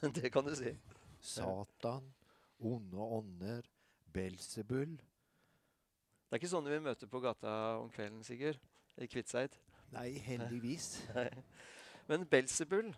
det 0.19 0.31
kan 0.31 0.45
du 0.47 0.53
si. 0.55 0.75
Satan, 1.19 2.13
onde 2.59 2.97
ånder, 3.19 3.67
Belsebull. 4.13 4.95
Det 4.97 6.35
er 6.37 6.41
ikke 6.41 6.51
sånne 6.51 6.71
vi 6.71 6.81
møter 6.85 7.09
på 7.09 7.21
gata 7.23 7.51
om 7.81 7.89
kvelden, 7.93 8.23
Sigurd. 8.25 8.59
I 8.99 9.07
Kviteseid. 9.07 9.55
Nei, 9.93 10.19
heldigvis. 10.21 10.99
Men 12.09 12.25
Belsebull, 12.29 12.91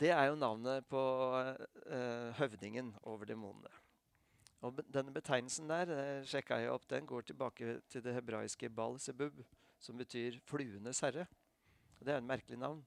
det 0.00 0.10
er 0.12 0.28
jo 0.28 0.38
navnet 0.40 0.84
på 0.90 1.00
uh, 1.32 2.32
høvdingen 2.36 2.90
over 3.08 3.28
demonene. 3.28 3.72
Og 4.64 4.80
denne 4.88 5.12
betegnelsen 5.12 5.68
der, 5.68 5.90
eh, 5.92 6.24
sjekka 6.24 6.58
jeg 6.60 6.72
opp, 6.72 6.86
den 6.88 7.06
går 7.06 7.22
tilbake 7.28 7.80
til 7.88 8.02
det 8.02 8.14
hebraiske 8.14 8.70
Bal-Sebub, 8.70 9.44
som 9.78 9.96
betyr 9.96 10.40
fluenes 10.44 11.00
herre. 11.00 11.26
Det 12.00 12.12
er 12.12 12.18
en 12.18 12.26
merkelig 12.26 12.58
navn. 12.58 12.84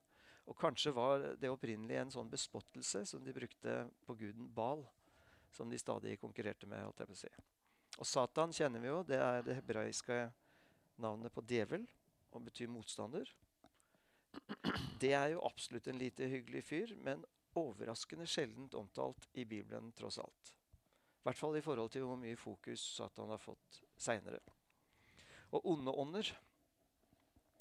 Og 0.49 0.57
kanskje 0.57 0.93
var 0.93 1.35
det 1.37 1.49
opprinnelig 1.49 1.99
en 1.99 2.11
sånn 2.11 2.29
bespottelse 2.29 3.05
som 3.05 3.23
de 3.23 3.33
brukte 3.33 3.83
på 4.05 4.15
guden 4.17 4.47
Bal, 4.53 4.81
som 5.53 5.69
de 5.69 5.77
stadig 5.77 6.19
konkurrerte 6.19 6.65
med. 6.65 6.83
holdt 6.83 6.99
jeg 6.99 7.07
på 7.07 7.17
å 7.17 7.21
si. 7.21 7.29
Og 7.99 8.05
Satan 8.05 8.53
kjenner 8.53 8.81
vi 8.81 8.87
jo, 8.87 9.03
det 9.03 9.19
er 9.19 9.43
det 9.43 9.59
hebraiske 9.59 10.31
navnet 10.97 11.33
på 11.33 11.45
djevel, 11.45 11.85
og 12.31 12.45
betyr 12.45 12.67
motstander. 12.67 13.29
Det 14.99 15.13
er 15.13 15.33
jo 15.33 15.45
absolutt 15.45 15.87
en 15.87 15.97
lite 15.97 16.27
hyggelig 16.29 16.63
fyr, 16.63 16.95
men 17.03 17.25
overraskende 17.57 18.27
sjeldent 18.29 18.75
omtalt 18.77 19.29
i 19.33 19.45
Bibelen, 19.45 19.91
tross 19.97 20.19
alt. 20.21 20.58
I 21.19 21.27
hvert 21.27 21.37
fall 21.37 21.57
i 21.59 21.61
forhold 21.61 21.91
til 21.91 22.05
hvor 22.07 22.19
mye 22.19 22.39
fokus 22.39 22.83
Satan 22.95 23.29
har 23.29 23.41
fått 23.43 23.81
seinere. 23.99 24.39
Og 25.51 25.65
onde 25.67 25.91
ånder, 25.91 26.29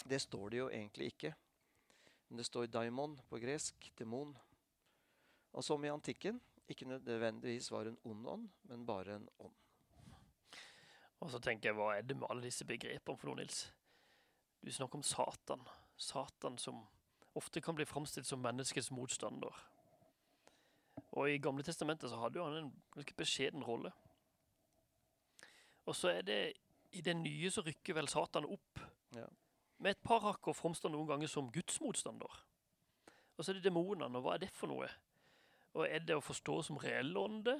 det 0.08 0.20
står 0.22 0.50
det 0.50 0.60
jo 0.60 0.68
egentlig 0.70 1.12
ikke. 1.12 1.32
Men 2.28 2.38
det 2.38 2.46
står 2.46 2.68
daimon 2.70 3.16
på 3.28 3.40
gresk, 3.42 3.90
demon. 3.98 4.36
Og 5.52 5.64
som 5.64 5.84
i 5.84 5.90
antikken, 5.90 6.40
ikke 6.68 6.86
nødvendigvis 6.86 7.70
var 7.72 7.88
en 7.88 7.98
ond 8.04 8.28
ånd, 8.28 8.48
men 8.62 8.86
bare 8.86 9.16
en 9.16 9.28
ånd. 9.38 9.54
Og 11.18 11.30
så 11.30 11.40
tenker 11.42 11.70
jeg, 11.70 11.76
hva 11.78 11.96
er 11.96 12.04
det 12.06 12.16
med 12.16 12.28
alle 12.30 12.46
disse 12.46 12.66
begrepene 12.68 13.18
for 13.18 13.30
noe, 13.30 13.40
Nils? 13.40 13.64
Du 14.62 14.70
snakker 14.70 15.00
om 15.00 15.06
Satan. 15.06 15.64
Satan 15.96 16.58
som 16.58 16.84
ofte 17.34 17.60
kan 17.60 17.74
bli 17.74 17.86
framstilt 17.88 18.26
som 18.26 18.42
menneskets 18.42 18.92
motstander. 18.94 19.54
Og 21.18 21.32
i 21.32 21.40
Gamle 21.42 21.64
testamentet 21.66 22.12
så 22.12 22.20
hadde 22.20 22.38
jo 22.38 22.46
han 22.46 22.60
en 22.60 22.70
ganske 22.94 23.16
beskjeden 23.18 23.64
rolle. 23.66 23.90
Og 25.88 25.96
så 25.96 26.12
er 26.12 26.22
det 26.22 26.40
i 26.92 27.02
det 27.04 27.16
nye 27.16 27.50
så 27.50 27.64
rykker 27.64 27.96
vel 27.98 28.08
Satan 28.08 28.46
opp. 28.48 28.80
Ja. 29.16 29.26
Med 29.82 29.96
et 29.96 30.04
par 30.04 30.22
hakk 30.24 30.50
og 30.50 30.56
framstår 30.56 30.92
noen 30.92 31.08
ganger 31.08 31.30
som 31.30 31.50
gudsmotstander. 31.52 32.44
Og 33.36 33.44
så 33.44 33.52
er 33.52 33.58
det 33.58 33.68
demonene, 33.68 34.10
og 34.18 34.24
hva 34.24 34.34
er 34.34 34.44
det 34.46 34.52
for 34.54 34.70
noe? 34.70 34.88
Og 35.76 35.84
er 35.86 36.02
det 36.02 36.16
å 36.16 36.24
forstå 36.24 36.62
som 36.66 36.80
reell 36.82 37.12
ånde? 37.18 37.58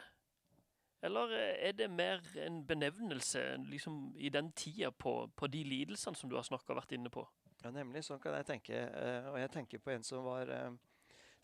Eller 1.06 1.34
er 1.38 1.76
det 1.78 1.86
mer 1.90 2.24
en 2.42 2.64
benevnelse 2.66 3.42
liksom, 3.68 4.16
i 4.18 4.32
den 4.34 4.50
tida 4.58 4.90
på, 4.90 5.28
på 5.36 5.46
de 5.46 5.62
lidelsene 5.62 6.18
som 6.18 6.30
du 6.30 6.34
har 6.34 6.46
snakka 6.46 6.74
vært 6.74 6.96
inne 6.96 7.12
på? 7.14 7.22
Ja, 7.62 7.70
nemlig. 7.74 8.02
Sånn 8.06 8.20
kan 8.22 8.34
jeg 8.34 8.48
tenke. 8.48 8.74
Eh, 8.74 9.28
og 9.30 9.38
jeg 9.38 9.52
tenker 9.54 9.82
på 9.82 9.94
en 9.94 10.06
som, 10.06 10.26
var, 10.26 10.50
eh, 10.50 10.74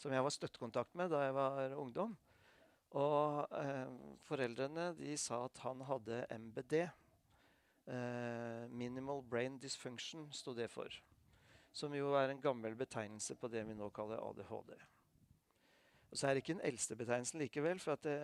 som 0.00 0.12
jeg 0.12 0.24
var 0.24 0.34
støttekontakt 0.34 0.94
med 0.98 1.12
da 1.12 1.24
jeg 1.24 1.36
var 1.36 1.76
ungdom. 1.80 2.16
Og 2.94 3.54
eh, 3.58 3.94
foreldrene 4.28 4.92
de 4.98 5.16
sa 5.18 5.44
at 5.48 5.58
han 5.64 5.82
hadde 5.88 6.24
MBD. 6.30 6.76
Eh, 7.90 8.64
minimal 8.70 9.22
Brain 9.26 9.58
Dysfunction 9.58 10.28
sto 10.32 10.54
det 10.54 10.70
for. 10.70 10.94
Som 11.74 11.94
jo 11.94 12.12
er 12.14 12.30
en 12.30 12.42
gammel 12.42 12.76
betegnelse 12.78 13.34
på 13.34 13.50
det 13.50 13.64
vi 13.66 13.74
nå 13.74 13.90
kaller 13.94 14.22
ADHD. 14.22 14.76
Og 16.14 16.18
så 16.18 16.28
er 16.28 16.36
det 16.36 16.44
ikke 16.44 16.54
den 16.54 16.68
eldste 16.68 16.94
betegnelsen 16.94 17.40
likevel. 17.42 17.80
For 17.82 17.96
at 17.96 18.04
det, 18.06 18.14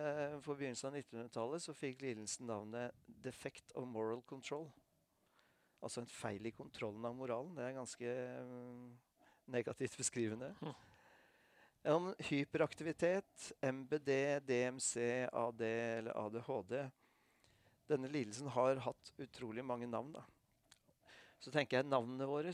for 0.45 0.55
begynnelsen 0.55 0.87
av 0.87 1.01
1900-tallet 1.01 1.65
så 1.65 1.75
fikk 1.75 2.05
lidelsen 2.05 2.47
navnet 2.47 2.95
'defect 3.07 3.75
of 3.75 3.87
moral 3.87 4.23
control'. 4.23 4.69
Altså 5.83 6.01
en 6.01 6.07
feil 6.07 6.45
i 6.45 6.53
kontrollen 6.55 7.05
av 7.05 7.15
moralen. 7.15 7.57
Det 7.57 7.65
er 7.65 7.75
ganske 7.75 8.13
um, 8.45 8.97
negativt 9.45 9.97
beskrivende. 9.97 10.55
Mm. 10.61 10.73
Om 11.83 12.13
hyperaktivitet, 12.17 13.51
MBD, 13.61 14.39
DMC, 14.39 15.27
AD 15.33 15.61
eller 15.61 16.17
ADHD 16.17 16.89
Denne 17.89 18.07
lidelsen 18.07 18.47
har 18.53 18.75
hatt 18.85 19.13
utrolig 19.17 19.65
mange 19.65 19.87
navn. 19.87 20.11
da. 20.13 20.21
Så 21.39 21.51
tenker 21.51 21.77
jeg 21.77 21.89
navnene 21.89 22.27
våre, 22.29 22.53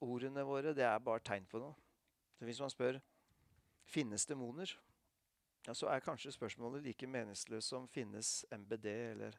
ordene 0.00 0.44
våre, 0.46 0.72
det 0.74 0.86
er 0.86 1.02
bare 1.02 1.24
tegn 1.26 1.44
på 1.50 1.58
noe. 1.58 1.74
Så 2.38 2.46
hvis 2.46 2.60
man 2.62 2.70
spør 2.70 3.00
finnes 3.84 4.26
demoner, 4.30 4.70
ja, 5.66 5.74
så 5.74 5.90
er 5.90 6.06
kanskje 6.06 6.32
spørsmålet 6.32 6.86
like 6.86 7.06
meningsløst 7.06 7.74
som 7.74 7.90
finnes 7.90 8.44
MBD 8.50 8.86
eller 8.86 9.38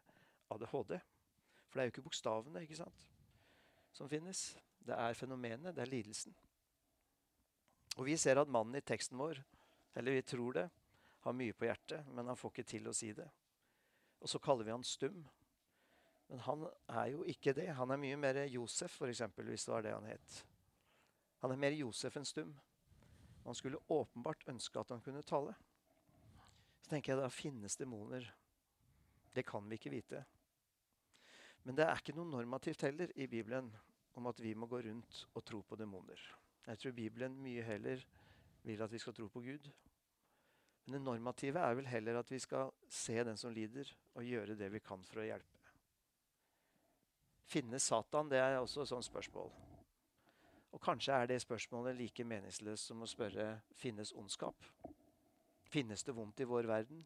ADHD. 0.51 0.99
For 1.69 1.79
det 1.79 1.81
er 1.81 1.87
jo 1.87 1.95
ikke 1.95 2.09
bokstavene 2.09 2.67
ikke 2.67 2.83
sant, 2.83 3.07
som 3.95 4.11
finnes. 4.11 4.49
Det 4.83 4.99
er 4.99 5.15
fenomenet, 5.15 5.71
det 5.75 5.81
er 5.81 5.95
lidelsen. 5.95 6.35
Og 7.97 8.07
vi 8.07 8.17
ser 8.17 8.41
at 8.41 8.49
mannen 8.49 8.79
i 8.79 8.85
teksten 8.85 9.19
vår, 9.19 9.39
eller 9.95 10.17
vi 10.17 10.25
tror 10.25 10.57
det, 10.57 10.65
har 11.23 11.37
mye 11.37 11.55
på 11.55 11.67
hjertet, 11.69 12.07
men 12.11 12.27
han 12.27 12.39
får 12.39 12.51
ikke 12.51 12.69
til 12.73 12.89
å 12.89 12.95
si 12.95 13.13
det. 13.15 13.29
Og 14.23 14.31
så 14.31 14.41
kaller 14.43 14.67
vi 14.67 14.73
han 14.73 14.85
stum. 14.87 15.21
Men 16.31 16.41
han 16.47 16.65
er 16.89 17.11
jo 17.13 17.23
ikke 17.29 17.53
det. 17.55 17.69
Han 17.77 17.91
er 17.93 18.01
mye 18.01 18.17
mer 18.19 18.39
Josef, 18.51 18.95
eksempel, 19.07 19.47
hvis 19.51 19.67
det 19.67 19.73
var 19.73 19.85
det 19.85 19.93
han 19.95 20.09
het. 20.09 20.37
Han 21.43 21.53
er 21.53 21.59
mer 21.59 21.75
Josef 21.75 22.17
enn 22.17 22.27
stum. 22.27 22.53
Han 23.43 23.55
skulle 23.55 23.81
åpenbart 23.91 24.47
ønske 24.51 24.79
at 24.79 24.93
han 24.95 25.03
kunne 25.03 25.23
tale. 25.27 25.55
Så 26.83 26.93
tenker 26.93 27.13
jeg 27.13 27.21
da 27.21 27.31
finnes 27.31 27.75
demoner. 27.79 28.27
Det 29.35 29.43
kan 29.47 29.67
vi 29.67 29.79
ikke 29.79 29.91
vite. 29.93 30.23
Men 31.63 31.75
det 31.79 31.87
er 31.87 31.99
ikke 31.99 32.15
noe 32.15 32.31
normativt 32.31 32.83
heller 32.87 33.11
i 33.15 33.27
Bibelen 33.31 33.69
om 34.19 34.27
at 34.31 34.39
vi 34.43 34.55
må 34.55 34.67
gå 34.71 34.81
rundt 34.83 35.25
og 35.33 35.43
tro 35.47 35.61
på 35.67 35.79
demoner. 35.79 36.19
Jeg 36.67 36.79
tror 36.79 36.95
Bibelen 36.95 37.35
mye 37.43 37.63
heller 37.67 38.03
vil 38.63 38.81
at 38.81 38.91
vi 38.91 39.01
skal 39.01 39.15
tro 39.15 39.27
på 39.27 39.41
Gud. 39.43 39.67
Men 40.85 40.97
det 40.97 41.01
normative 41.01 41.59
er 41.59 41.75
vel 41.79 41.87
heller 41.87 42.19
at 42.19 42.31
vi 42.31 42.39
skal 42.39 42.71
se 42.91 43.15
den 43.23 43.37
som 43.39 43.53
lider, 43.53 43.87
og 44.15 44.23
gjøre 44.27 44.55
det 44.59 44.71
vi 44.71 44.81
kan 44.83 45.03
for 45.07 45.23
å 45.23 45.27
hjelpe. 45.27 45.59
Finnes 47.47 47.85
Satan? 47.87 48.29
Det 48.31 48.39
er 48.39 48.57
også 48.57 48.83
et 48.83 48.91
sånt 48.91 49.07
spørsmål. 49.07 49.51
Og 50.73 50.81
kanskje 50.81 51.13
er 51.13 51.27
det 51.29 51.41
spørsmålet 51.43 51.95
like 51.95 52.25
meningsløst 52.25 52.89
som 52.89 53.03
å 53.03 53.09
spørre 53.09 53.59
finnes 53.77 54.13
ondskap. 54.17 54.65
Finnes 55.69 56.03
det 56.03 56.15
vondt 56.15 56.41
i 56.41 56.47
vår 56.49 56.67
verden? 56.69 57.03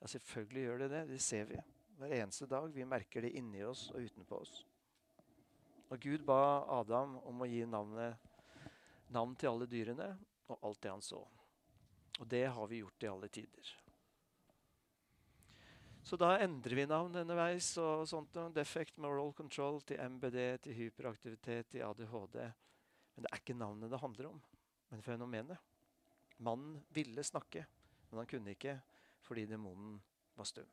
Ja, 0.00 0.06
selvfølgelig 0.06 0.62
gjør 0.62 0.78
det 0.84 0.90
det. 0.92 1.02
Det 1.08 1.20
ser 1.22 1.48
vi 1.50 1.58
hver 1.98 2.14
eneste 2.20 2.46
dag. 2.46 2.68
Vi 2.74 2.84
merker 2.84 3.24
det 3.24 3.32
inni 3.38 3.64
oss 3.64 3.88
og 3.90 4.06
utenpå 4.06 4.38
oss. 4.38 4.60
Og 5.90 6.00
Gud 6.02 6.24
ba 6.26 6.66
Adam 6.78 7.16
om 7.26 7.42
å 7.42 7.48
gi 7.50 7.64
navnet, 7.66 8.22
navn 9.14 9.34
til 9.38 9.52
alle 9.52 9.68
dyrene 9.70 10.12
og 10.50 10.62
alt 10.62 10.82
det 10.82 10.92
han 10.92 11.02
så. 11.04 11.20
Og 12.20 12.28
det 12.30 12.46
har 12.46 12.70
vi 12.70 12.80
gjort 12.80 13.04
i 13.04 13.10
alle 13.10 13.28
tider. 13.28 13.74
Så 16.06 16.16
da 16.16 16.36
endrer 16.38 16.78
vi 16.78 16.86
navn 16.86 17.16
underveis. 17.18 17.72
og 17.82 18.06
sånt. 18.08 18.36
Defect 18.54 18.96
Moral 19.02 19.32
Control 19.34 19.80
til 19.82 19.98
MBD, 19.98 20.38
til 20.62 20.76
hyperaktivitet, 20.78 21.68
til 21.68 21.82
ADHD. 21.82 22.36
Men 23.14 23.24
det 23.24 23.32
er 23.32 23.40
ikke 23.40 23.56
navnet 23.58 23.90
det 23.90 24.00
handler 24.00 24.28
om, 24.28 24.42
men 24.90 25.02
fenomenet. 25.02 25.58
Mannen 26.38 26.82
ville 26.94 27.24
snakke, 27.24 27.64
men 28.10 28.20
han 28.20 28.28
kunne 28.28 28.52
ikke 28.54 28.76
fordi 29.26 29.46
demonen 29.50 29.96
var 30.36 30.46
stum. 30.46 30.68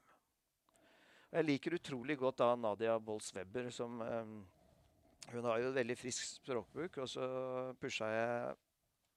Og 1.32 1.40
jeg 1.40 1.48
liker 1.48 1.80
utrolig 1.80 2.18
godt 2.20 2.44
da 2.44 2.52
Nadia 2.56 3.00
Bolz-Weber, 3.02 3.72
som 3.74 4.02
um, 4.06 4.36
Hun 5.32 5.46
har 5.48 5.60
jo 5.62 5.72
et 5.72 5.78
veldig 5.80 5.96
frisk 5.98 6.26
språkbruk, 6.42 6.98
og 7.04 7.10
så 7.10 7.26
pusha 7.80 8.10
jeg 8.12 8.56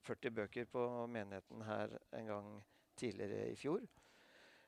40 0.07 0.35
bøker 0.39 0.69
på 0.71 0.83
menigheten 1.11 1.65
her 1.67 1.97
en 2.15 2.27
gang 2.31 2.51
tidligere 2.97 3.51
i 3.51 3.57
fjor. 3.59 3.83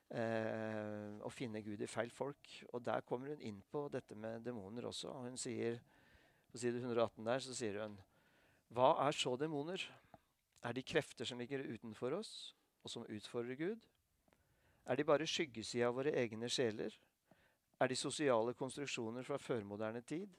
Eh, 0.09 1.19
å 1.21 1.29
finne 1.29 1.61
Gud 1.61 1.81
i 1.81 1.89
feil 1.89 2.09
folk. 2.11 2.49
Og 2.73 2.83
der 2.85 3.05
kommer 3.07 3.33
hun 3.33 3.43
inn 3.45 3.61
på 3.71 3.85
dette 3.93 4.17
med 4.17 4.43
demoner 4.45 4.89
også. 4.89 5.13
Hun 5.25 5.37
sier, 5.37 5.79
På 6.49 6.57
side 6.57 6.79
118 6.81 7.25
der 7.25 7.39
så 7.45 7.53
sier 7.53 7.75
hun 7.83 7.99
Hva 8.73 8.95
er 9.05 9.13
så 9.13 9.35
demoner? 9.37 9.83
Er 10.65 10.73
de 10.73 10.81
krefter 10.81 11.25
som 11.25 11.37
ligger 11.37 11.61
utenfor 11.61 12.11
oss, 12.17 12.55
og 12.83 12.89
som 12.89 13.05
utfordrer 13.05 13.55
Gud? 13.55 13.85
Er 14.85 14.95
de 14.95 15.05
bare 15.05 15.27
skyggesida 15.27 15.87
av 15.87 15.95
våre 15.95 16.11
egne 16.17 16.49
sjeler? 16.49 16.89
Er 17.79 17.87
de 17.87 17.95
sosiale 17.95 18.53
konstruksjoner 18.57 19.23
fra 19.23 19.37
førmoderne 19.37 20.01
tid? 20.01 20.33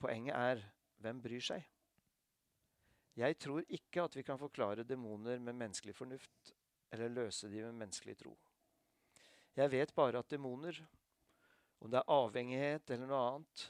Poenget 0.00 0.36
er 0.36 0.62
hvem 1.04 1.20
bryr 1.22 1.44
seg? 1.44 1.66
Jeg 3.20 3.36
tror 3.42 3.66
ikke 3.68 4.04
at 4.06 4.16
vi 4.16 4.24
kan 4.24 4.38
forklare 4.40 4.86
demoner 4.86 5.40
med 5.42 5.58
menneskelig 5.58 5.94
fornuft 5.96 6.54
eller 6.90 7.12
løse 7.12 7.50
de 7.50 7.62
med 7.66 7.76
menneskelig 7.82 8.16
tro. 8.18 8.32
Jeg 9.56 9.70
vet 9.70 9.92
bare 9.94 10.22
at 10.22 10.30
demoner, 10.30 10.76
om 11.80 11.90
det 11.90 12.00
er 12.00 12.12
avhengighet 12.14 12.90
eller 12.90 13.10
noe 13.10 13.24
annet, 13.32 13.64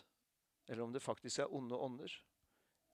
eller 0.69 0.85
om 0.85 0.93
det 0.95 1.03
faktisk 1.03 1.43
er 1.43 1.55
onde 1.57 1.77
ånder, 1.77 2.13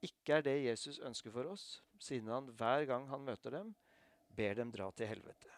ikke 0.07 0.39
er 0.39 0.45
det 0.47 0.57
Jesus 0.65 0.99
ønsker 0.99 1.35
for 1.35 1.51
oss, 1.53 1.83
siden 1.99 2.31
han 2.33 2.49
hver 2.57 2.87
gang 2.89 3.09
han 3.11 3.25
møter 3.27 3.59
dem, 3.59 3.75
ber 4.29 4.57
dem 4.57 4.73
dra 4.73 4.89
til 4.93 5.11
helvete. 5.11 5.53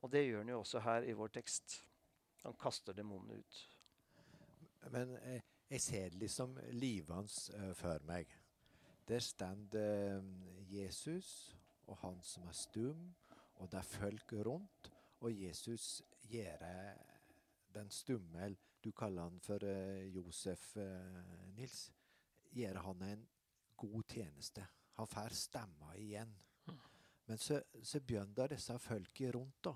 Og 0.00 0.12
det 0.12 0.24
gjør 0.24 0.42
han 0.42 0.52
jo 0.52 0.60
også 0.62 0.80
her 0.84 1.06
i 1.08 1.16
vår 1.16 1.32
tekst. 1.34 1.80
Han 2.44 2.56
kaster 2.60 2.96
demonene 2.96 3.40
ut. 3.40 3.58
Men 4.90 5.12
eh, 5.20 5.44
jeg 5.70 5.80
ser 5.80 6.16
liksom 6.18 6.56
liksom 6.72 7.14
hans 7.14 7.50
uh, 7.54 7.72
før 7.78 8.02
meg. 8.08 8.30
Der 9.08 9.22
står 9.22 9.74
uh, 9.74 10.24
Jesus 10.70 11.54
og 11.86 11.98
han 12.02 12.18
som 12.22 12.48
er 12.48 12.56
stum, 12.58 13.06
og 13.60 13.70
det 13.70 13.78
er 13.78 13.92
folk 13.92 14.32
rundt. 14.46 14.90
Og 15.20 15.34
Jesus 15.34 16.02
gjør 16.30 16.62
den 17.74 17.90
stumme, 17.90 18.54
du 18.84 18.90
kaller 18.96 19.26
han 19.28 19.40
for 19.44 19.64
Josef, 20.08 20.76
Nils, 21.56 21.90
gjør 22.54 22.78
han 22.86 23.02
en 23.02 23.26
god 23.76 24.02
tjeneste. 24.08 24.64
Han 24.96 25.06
får 25.06 25.34
stemma 25.36 25.94
igjen. 25.96 26.32
Men 27.30 27.38
så, 27.38 27.60
så 27.82 28.00
begynner 28.02 28.50
disse 28.50 28.74
folka 28.82 29.30
rundt 29.30 29.60
da, 29.64 29.74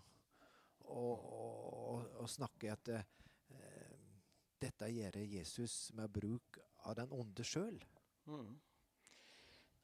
og, 0.91 1.29
og, 1.35 2.09
og 2.25 2.31
snakke 2.31 2.73
at 2.73 2.91
eh, 2.91 3.05
dette 4.64 4.88
gjør 4.90 5.18
Jesus 5.29 5.90
med 5.96 6.12
bruk 6.12 6.61
av 6.88 6.96
den 6.98 7.12
onde 7.14 7.44
sjøl. 7.46 7.77
Mm. 8.29 8.55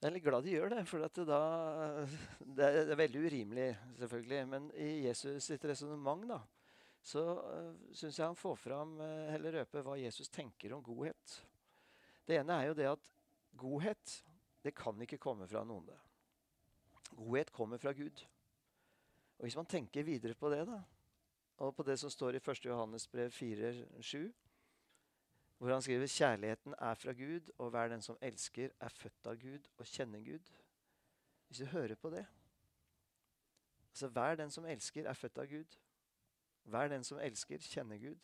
Jeg 0.01 0.09
er 0.09 0.15
litt 0.15 0.25
glad 0.25 0.47
de 0.47 0.55
gjør 0.55 0.73
det, 0.73 0.85
for 0.89 1.03
det, 1.05 1.27
da, 1.29 1.41
det, 2.41 2.71
er, 2.71 2.95
veldig 2.97 3.25
urimelig, 3.27 3.69
selvfølgelig. 4.01 4.41
Men 4.49 4.71
i 4.73 4.89
Jesus 5.05 5.51
sitt 5.51 5.67
resonnement 5.69 6.25
da, 6.31 6.41
så 7.05 7.25
uh, 7.37 7.75
syns 7.97 8.17
jeg 8.17 8.25
han 8.25 8.39
får 8.39 8.57
fram 8.61 8.97
uh, 9.01 9.29
eller 9.35 9.61
røper 9.61 9.85
hva 9.85 9.99
Jesus 10.01 10.33
tenker 10.33 10.73
om 10.77 10.85
godhet. 10.85 11.37
Det 12.25 12.39
ene 12.41 12.57
er 12.57 12.71
jo 12.71 12.79
det 12.79 12.89
at 12.95 13.13
godhet 13.61 14.17
det 14.65 14.73
kan 14.77 15.01
ikke 15.05 15.21
komme 15.21 15.49
fra 15.49 15.65
en 15.65 15.77
onde. 15.77 15.97
Godhet 17.17 17.53
kommer 17.53 17.81
fra 17.81 17.93
Gud. 17.97 18.25
Og 19.41 19.47
Hvis 19.47 19.57
man 19.57 19.69
tenker 19.69 20.05
videre 20.05 20.37
på 20.37 20.51
det, 20.53 20.65
da, 20.69 20.81
og 21.61 21.75
på 21.77 21.85
det 21.85 21.99
som 22.01 22.13
står 22.13 22.39
i 22.39 22.41
1. 22.41 22.65
Johannes 22.69 23.09
brev 23.09 23.33
4,7, 23.33 24.31
hvor 25.61 25.73
han 25.73 25.83
skriver 25.83 26.07
'Kjærligheten 26.07 26.75
er 26.79 26.95
fra 26.95 27.13
Gud, 27.13 27.51
og 27.59 27.71
hver 27.71 27.89
den 27.89 28.03
som 28.03 28.17
elsker, 28.21 28.71
er 28.81 28.89
født 28.89 29.27
av 29.27 29.37
Gud 29.37 29.67
og 29.77 29.87
kjenner 29.87 30.21
Gud'. 30.25 30.53
Hvis 31.49 31.59
du 31.59 31.65
hører 31.65 31.95
på 31.95 32.11
det, 32.11 32.27
Altså, 33.91 34.09
Hver 34.09 34.35
den 34.35 34.51
som 34.51 34.65
elsker, 34.65 35.07
er 35.07 35.13
født 35.13 35.39
av 35.39 35.47
Gud. 35.47 35.77
Hver 36.65 36.89
den 36.89 37.05
som 37.05 37.19
elsker, 37.19 37.59
kjenner 37.59 37.99
Gud. 37.99 38.19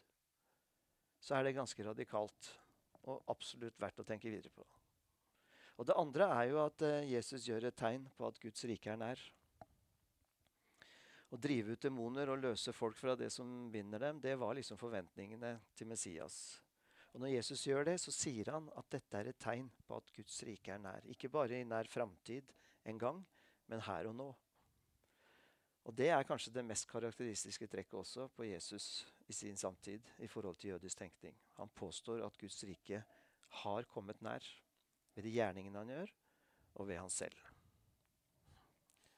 Så 1.21 1.35
er 1.35 1.43
det 1.43 1.55
ganske 1.55 1.85
radikalt 1.85 2.61
og 3.03 3.25
absolutt 3.29 3.81
verdt 3.81 4.01
å 4.01 4.07
tenke 4.07 4.31
videre 4.31 4.51
på. 4.55 4.67
Og 5.77 5.87
Det 5.87 5.97
andre 5.97 6.25
er 6.25 6.45
jo 6.51 6.65
at 6.65 6.83
eh, 6.83 7.13
Jesus 7.13 7.45
gjør 7.49 7.69
et 7.69 7.77
tegn 7.77 8.09
på 8.17 8.27
at 8.27 8.41
Guds 8.41 8.65
rike 8.65 8.91
er 8.91 8.97
nær. 8.97 9.21
Å 11.29 11.37
drive 11.37 11.75
ut 11.75 11.83
demoner 11.83 12.31
og 12.31 12.39
løse 12.39 12.73
folk 12.73 12.97
fra 12.97 13.17
det 13.19 13.33
som 13.35 13.71
binder 13.73 13.99
dem, 13.99 14.21
det 14.21 14.39
var 14.39 14.55
liksom 14.55 14.79
forventningene 14.79 15.59
til 15.77 15.91
Messias. 15.91 16.63
Og 17.17 17.23
Når 17.23 17.31
Jesus 17.33 17.63
gjør 17.65 17.87
det, 17.89 17.95
så 17.97 18.13
sier 18.13 18.51
han 18.53 18.67
at 18.77 18.91
dette 18.93 19.17
er 19.17 19.31
et 19.31 19.39
tegn 19.41 19.71
på 19.89 19.97
at 19.97 20.11
Guds 20.13 20.35
rike 20.45 20.75
er 20.75 20.83
nær. 20.85 21.07
Ikke 21.09 21.31
bare 21.33 21.63
i 21.63 21.65
nær 21.65 21.89
framtid 21.89 22.51
en 22.85 23.01
gang, 23.01 23.23
men 23.73 23.81
her 23.87 24.11
og 24.11 24.19
nå. 24.19 24.27
Og 25.89 25.97
Det 25.97 26.11
er 26.13 26.29
kanskje 26.29 26.53
det 26.53 26.67
mest 26.69 26.85
karakteristiske 26.91 27.71
trekket 27.73 27.97
også 27.97 28.29
på 28.37 28.45
Jesus 28.45 29.07
i 29.31 29.33
sin 29.33 29.57
samtid 29.57 30.05
i 30.19 30.29
forhold 30.29 30.61
til 30.61 30.75
jødisk 30.75 30.99
tenkning. 30.99 31.33
Han 31.57 31.73
påstår 31.73 32.21
at 32.27 32.37
Guds 32.37 32.61
rike 32.69 33.01
har 33.63 33.89
kommet 33.89 34.21
nær 34.21 34.45
ved 35.15 35.25
de 35.25 35.33
gjerningene 35.39 35.79
han 35.79 35.95
gjør, 35.95 36.13
og 36.75 36.89
ved 36.89 37.01
han 37.01 37.11
selv. 37.11 37.39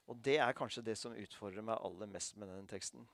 Og 0.06 0.22
Det 0.22 0.38
er 0.38 0.54
kanskje 0.54 0.86
det 0.86 0.94
som 0.96 1.18
utfordrer 1.18 1.66
meg 1.66 1.82
aller 1.82 2.06
mest 2.06 2.36
med 2.38 2.46
denne 2.46 2.70
teksten. 2.70 3.08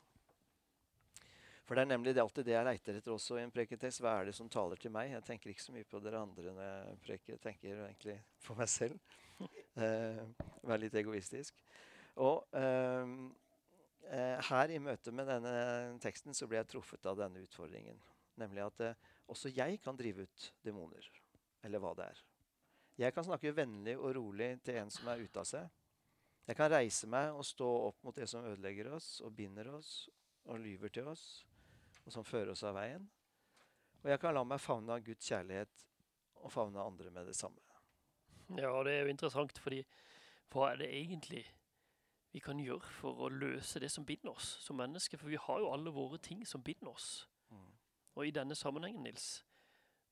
For 1.64 1.77
det 1.77 1.85
er 1.85 1.92
nemlig 1.94 2.12
det 2.12 2.20
alltid 2.20 2.44
det 2.44 2.53
jeg 2.53 2.66
leiter 2.66 2.98
etter 2.98 3.14
også 3.14 3.38
i 3.38 3.42
en 3.44 3.53
preketekst. 3.53 4.03
Hva 4.05 4.18
er 4.18 4.29
det 4.29 4.35
som 4.37 4.50
taler 4.53 4.81
til 4.81 4.92
meg? 4.92 5.14
Jeg 5.14 5.24
tenker 5.24 5.53
ikke 5.53 5.64
så 5.64 5.72
mye 5.72 5.87
på 5.88 6.00
dere 6.05 6.20
andre 6.20 6.53
når 6.53 6.66
jeg 6.66 6.98
preker. 7.07 7.33
Jeg 7.37 7.42
tenker 7.46 7.85
egentlig 7.87 8.18
på 8.46 8.59
meg 8.61 8.72
selv. 8.72 8.98
Eh, 9.74 10.20
være 10.62 10.85
litt 10.85 10.94
egoistisk. 10.94 11.57
Og 12.22 12.44
eh, 12.55 13.14
eh, 14.07 14.42
her 14.46 14.70
i 14.70 14.77
møte 14.79 15.11
med 15.11 15.27
denne 15.27 15.55
teksten 15.98 16.37
så 16.38 16.46
ble 16.46 16.61
jeg 16.61 16.68
truffet 16.70 17.09
av 17.11 17.18
denne 17.18 17.42
utfordringen. 17.42 17.98
Nemlig 18.38 18.62
at 18.62 18.85
eh, 18.87 19.00
også 19.35 19.50
jeg 19.50 19.81
kan 19.83 19.98
drive 19.98 20.29
ut 20.29 20.46
demoner. 20.62 21.09
Eller 21.66 21.83
hva 21.83 21.90
det 21.98 22.07
er. 22.07 22.20
Jeg 23.03 23.16
kan 23.16 23.27
snakke 23.27 23.50
vennlig 23.57 23.96
og 23.98 24.14
rolig 24.14 24.53
til 24.62 24.79
en 24.79 24.94
som 24.94 25.11
er 25.11 25.27
ute 25.27 25.42
av 25.42 25.50
seg. 25.50 25.66
Jeg 26.46 26.59
kan 26.61 26.70
reise 26.70 27.09
meg 27.11 27.35
og 27.35 27.42
stå 27.48 27.72
opp 27.88 27.98
mot 28.07 28.14
det 28.14 28.29
som 28.31 28.46
ødelegger 28.46 28.92
oss 28.94 29.16
og 29.27 29.35
binder 29.35 29.72
oss 29.74 30.05
og 30.44 30.61
lyver 30.61 30.92
til 30.92 31.09
oss, 31.09 31.44
og 32.05 32.12
som 32.12 32.27
fører 32.27 32.53
oss 32.53 32.64
av 32.67 32.77
veien. 32.77 33.05
Og 34.05 34.11
jeg 34.12 34.21
kan 34.21 34.37
la 34.37 34.45
meg 34.45 34.61
favne 34.61 34.93
av 34.93 35.05
Guds 35.05 35.29
kjærlighet 35.31 35.85
og 36.45 36.53
favne 36.53 36.83
andre 36.83 37.11
med 37.11 37.31
det 37.31 37.37
samme. 37.37 37.61
Ja, 38.53 38.73
det 38.85 38.93
er 38.93 39.07
jo 39.07 39.14
interessant, 39.14 39.59
fordi 39.59 39.81
hva 40.53 40.73
er 40.73 40.83
det 40.83 40.90
egentlig 40.93 41.47
vi 42.35 42.43
kan 42.45 42.59
gjøre 42.61 42.90
for 42.99 43.25
å 43.25 43.31
løse 43.33 43.81
det 43.81 43.88
som 43.95 44.05
binder 44.05 44.35
oss 44.35 44.59
som 44.61 44.77
mennesker? 44.77 45.19
For 45.21 45.33
vi 45.33 45.40
har 45.40 45.62
jo 45.62 45.73
alle 45.73 45.95
våre 45.95 46.21
ting 46.21 46.45
som 46.47 46.62
binder 46.62 46.93
oss. 46.93 47.25
Mm. 47.49 47.73
Og 48.14 48.29
i 48.29 48.35
denne 48.35 48.55
sammenhengen, 48.59 49.07
Nils, 49.07 49.40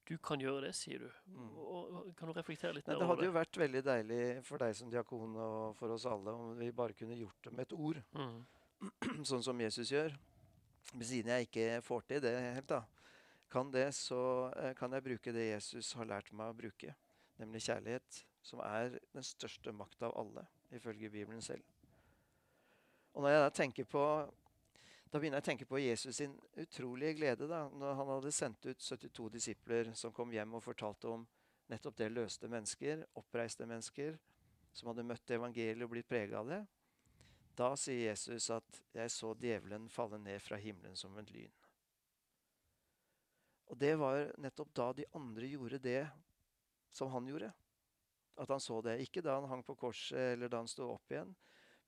du 0.08 0.16
kan 0.18 0.40
gjøre 0.40 0.66
det, 0.66 0.72
sier 0.74 1.04
du. 1.04 1.10
Mm. 1.30 1.52
Og, 1.60 1.92
og, 1.92 2.08
kan 2.18 2.30
du 2.30 2.34
reflektere 2.34 2.74
litt 2.78 2.88
mer 2.88 2.96
over 2.96 3.02
det 3.02 3.04
Det 3.04 3.12
hadde 3.12 3.28
jo 3.28 3.36
vært 3.36 3.60
veldig 3.62 3.84
deilig 3.86 4.22
for 4.48 4.64
deg 4.64 4.74
som 4.78 4.90
diakon 4.90 5.36
og 5.36 5.76
for 5.78 5.94
oss 5.94 6.08
alle 6.10 6.34
om 6.34 6.56
vi 6.58 6.72
bare 6.74 6.96
kunne 6.98 7.18
gjort 7.18 7.44
det 7.44 7.54
med 7.54 7.68
et 7.68 7.76
ord, 7.78 8.02
Mm. 8.16 8.42
sånn 9.30 9.44
som 9.46 9.60
Jesus 9.62 9.92
gjør. 9.92 10.16
Men 10.92 11.06
siden 11.08 11.32
jeg 11.32 11.48
ikke 11.48 11.68
får 11.86 12.04
til 12.08 12.22
det 12.24 12.34
helt, 12.40 12.68
da, 12.68 12.82
kan 13.52 13.70
det, 13.72 13.86
så 13.96 14.50
eh, 14.56 14.74
kan 14.76 14.92
jeg 14.92 15.04
bruke 15.04 15.32
det 15.34 15.48
Jesus 15.50 15.92
har 15.98 16.08
lært 16.08 16.32
meg 16.36 16.52
å 16.52 16.56
bruke, 16.56 16.94
nemlig 17.40 17.64
kjærlighet, 17.66 18.22
som 18.42 18.62
er 18.64 18.98
den 19.14 19.24
største 19.26 19.72
makta 19.76 20.08
av 20.08 20.16
alle, 20.24 20.46
ifølge 20.74 21.10
Bibelen 21.12 21.42
selv. 21.44 21.64
Og 23.12 23.22
når 23.22 23.34
jeg 23.34 23.44
da 23.44 23.52
tenker 23.56 23.88
på 23.88 24.04
da 25.12 25.20
begynner 25.20 25.42
jeg 25.42 25.44
å 25.44 25.48
tenke 25.50 25.66
på 25.68 25.80
Jesus 25.82 26.16
sin 26.22 26.32
utrolige 26.56 27.18
glede 27.18 27.44
da, 27.44 27.66
når 27.68 27.98
han 27.98 28.10
hadde 28.14 28.30
sendt 28.32 28.64
ut 28.64 28.80
72 28.80 29.26
disipler 29.34 29.90
som 29.98 30.12
kom 30.16 30.32
hjem 30.32 30.54
og 30.56 30.64
fortalte 30.64 31.10
om 31.10 31.26
nettopp 31.68 31.98
det 31.98 32.08
løste 32.08 32.48
mennesker, 32.48 33.02
oppreiste 33.20 33.66
mennesker, 33.68 34.16
som 34.72 34.88
hadde 34.88 35.04
møtt 35.04 35.34
evangeliet 35.36 35.84
og 35.84 35.92
blitt 35.92 36.08
prega 36.08 36.40
av 36.40 36.48
det. 36.48 36.62
Da 37.56 37.74
sier 37.76 38.08
Jesus 38.08 38.50
at 38.50 38.82
'jeg 38.92 39.10
så 39.10 39.34
djevelen 39.34 39.88
falle 39.88 40.18
ned 40.18 40.40
fra 40.40 40.56
himmelen 40.56 40.96
som 40.96 41.18
et 41.18 41.30
lyn'. 41.30 41.62
Og 43.66 43.78
det 43.78 43.94
var 43.96 44.32
nettopp 44.38 44.74
da 44.74 44.92
de 44.92 45.04
andre 45.14 45.46
gjorde 45.46 45.78
det 45.78 46.10
som 46.90 47.08
han 47.10 47.26
gjorde. 47.26 47.52
At 48.36 48.48
han 48.48 48.60
så 48.60 48.80
det. 48.80 49.00
Ikke 49.00 49.22
da 49.22 49.38
han 49.40 49.48
hang 49.48 49.62
på 49.64 49.74
korset 49.74 50.32
eller 50.34 50.48
da 50.48 50.56
han 50.56 50.68
sto 50.68 50.90
opp 50.92 51.12
igjen, 51.12 51.34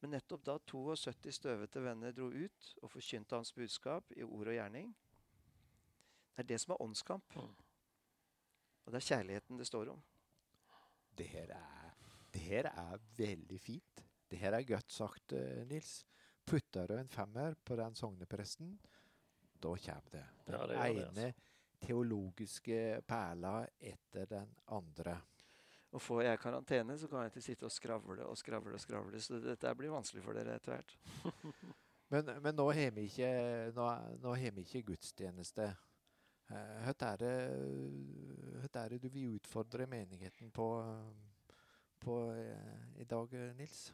men 0.00 0.10
nettopp 0.10 0.44
da 0.44 0.58
72 0.58 1.32
støvete 1.32 1.80
venner 1.80 2.12
dro 2.12 2.28
ut 2.28 2.70
og 2.82 2.90
forkynte 2.90 3.36
hans 3.36 3.52
budskap 3.52 4.12
i 4.16 4.24
ord 4.24 4.48
og 4.48 4.56
gjerning. 4.56 4.94
Det 6.34 6.42
er 6.44 6.48
det 6.48 6.60
som 6.60 6.74
er 6.74 6.82
åndskamp. 6.82 7.36
Mm. 7.36 7.54
Og 8.84 8.92
det 8.92 9.00
er 9.00 9.08
kjærligheten 9.08 9.60
det 9.60 9.66
står 9.68 9.92
om. 9.94 10.02
Det 11.16 11.28
her 11.30 11.54
er, 11.56 11.94
det 12.34 12.42
her 12.42 12.68
er 12.72 13.00
veldig 13.16 13.60
fint. 13.60 14.04
Det 14.34 14.40
her 14.42 14.56
er 14.58 14.64
godt 14.66 14.90
sagt, 14.90 15.32
eh, 15.38 15.60
Nils. 15.70 16.00
Putter 16.44 16.88
du 16.90 16.96
en 16.98 17.08
femmer 17.08 17.54
på 17.64 17.76
den 17.78 17.94
sognepresten, 17.94 18.72
da 19.62 19.70
kommer 19.78 20.10
det. 20.10 20.24
Den 20.48 20.56
Ja, 20.58 20.66
det 20.66 20.76
ene 20.76 21.04
det, 21.14 21.28
ene 21.28 21.34
teologiske 21.84 22.80
perla 23.06 23.52
etter 23.78 24.26
den 24.26 24.50
andre. 24.74 25.14
Og 25.94 26.02
får 26.02 26.22
jeg 26.26 26.40
karantene, 26.42 26.98
så 26.98 27.06
kan 27.08 27.22
jeg 27.22 27.30
ikke 27.32 27.44
sitte 27.46 27.68
og 27.68 27.72
skravle 27.72 28.26
og 28.26 28.36
skravle 28.36 28.74
og 28.74 28.82
skravle. 28.82 29.20
Så 29.22 29.38
dette 29.40 29.74
blir 29.78 29.94
vanskelig 29.94 30.24
for 30.24 30.34
dere 30.34 30.56
etter 30.58 30.74
hvert. 30.74 30.96
Men, 32.12 32.28
men 32.42 32.54
nå 32.54 32.66
har 32.76 32.90
vi 32.94 33.06
ikke, 33.08 33.28
nå, 33.74 33.84
nå 34.22 34.34
vi 34.54 34.62
ikke 34.62 34.82
gudstjeneste. 34.92 35.64
Eh, 36.52 36.82
Hva 36.84 36.92
er, 37.08 37.16
det- 37.16 38.68
er 38.76 38.88
det 38.92 39.00
du 39.02 39.08
vil 39.08 39.38
utfordre 39.38 39.86
menigheten 39.90 40.50
på, 40.54 40.68
på 42.04 42.18
eh, 42.36 43.00
i 43.00 43.04
dag, 43.08 43.32
eh, 43.34 43.54
Nils? 43.56 43.88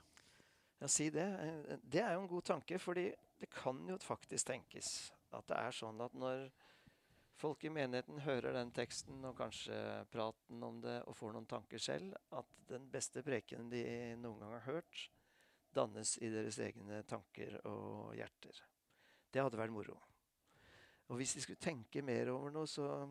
Ja, 0.80 0.88
si 0.88 1.10
det. 1.10 1.20
Eh, 1.22 1.78
Det 1.82 2.00
er 2.00 2.14
jo 2.14 2.22
en 2.22 2.28
god 2.28 2.44
tanke, 2.44 2.78
fordi 2.78 3.10
det 3.40 3.50
kan 3.50 3.88
jo 3.88 3.98
faktisk 4.00 4.46
tenkes 4.46 5.12
at 5.30 5.46
det 5.46 5.56
er 5.56 5.74
sånn 5.76 6.00
at 6.00 6.14
når 6.16 6.46
folk 7.36 7.64
i 7.64 7.72
menigheten 7.72 8.20
hører 8.24 8.56
den 8.56 8.72
teksten 8.72 9.24
og 9.24 9.36
kanskje 9.36 9.76
praten 10.12 10.62
om 10.64 10.80
det 10.80 11.02
og 11.06 11.16
får 11.16 11.34
noen 11.34 11.48
tanker 11.48 11.78
selv, 11.78 12.16
at 12.32 12.46
den 12.68 12.88
beste 12.90 13.22
prekenen 13.22 13.70
de 13.70 13.84
noen 14.20 14.40
gang 14.40 14.54
har 14.56 14.66
hørt, 14.66 15.10
dannes 15.72 16.16
i 16.18 16.30
deres 16.32 16.58
egne 16.58 17.02
tanker 17.08 17.60
og 17.68 18.14
hjerter. 18.16 18.62
Det 19.30 19.42
hadde 19.42 19.60
vært 19.60 19.72
moro. 19.72 19.98
Og 21.08 21.20
hvis 21.20 21.34
de 21.36 21.42
skulle 21.44 21.60
tenke 21.60 22.02
mer 22.02 22.32
over 22.32 22.50
noe, 22.50 22.66
så 22.66 23.08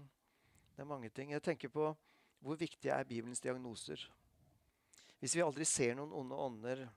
Det 0.75 0.85
er 0.85 0.87
mange 0.87 1.09
ting. 1.09 1.31
Jeg 1.31 1.43
tenker 1.43 1.67
på 1.67 1.89
hvor 2.39 2.55
viktige 2.55 2.93
er 2.93 3.03
Bibelens 3.03 3.41
diagnoser. 3.41 3.99
Hvis 5.19 5.35
vi 5.35 5.41
aldri 5.43 5.65
ser 5.65 5.95
noen 5.95 6.13
onde 6.13 6.35
ånder, 6.35 6.89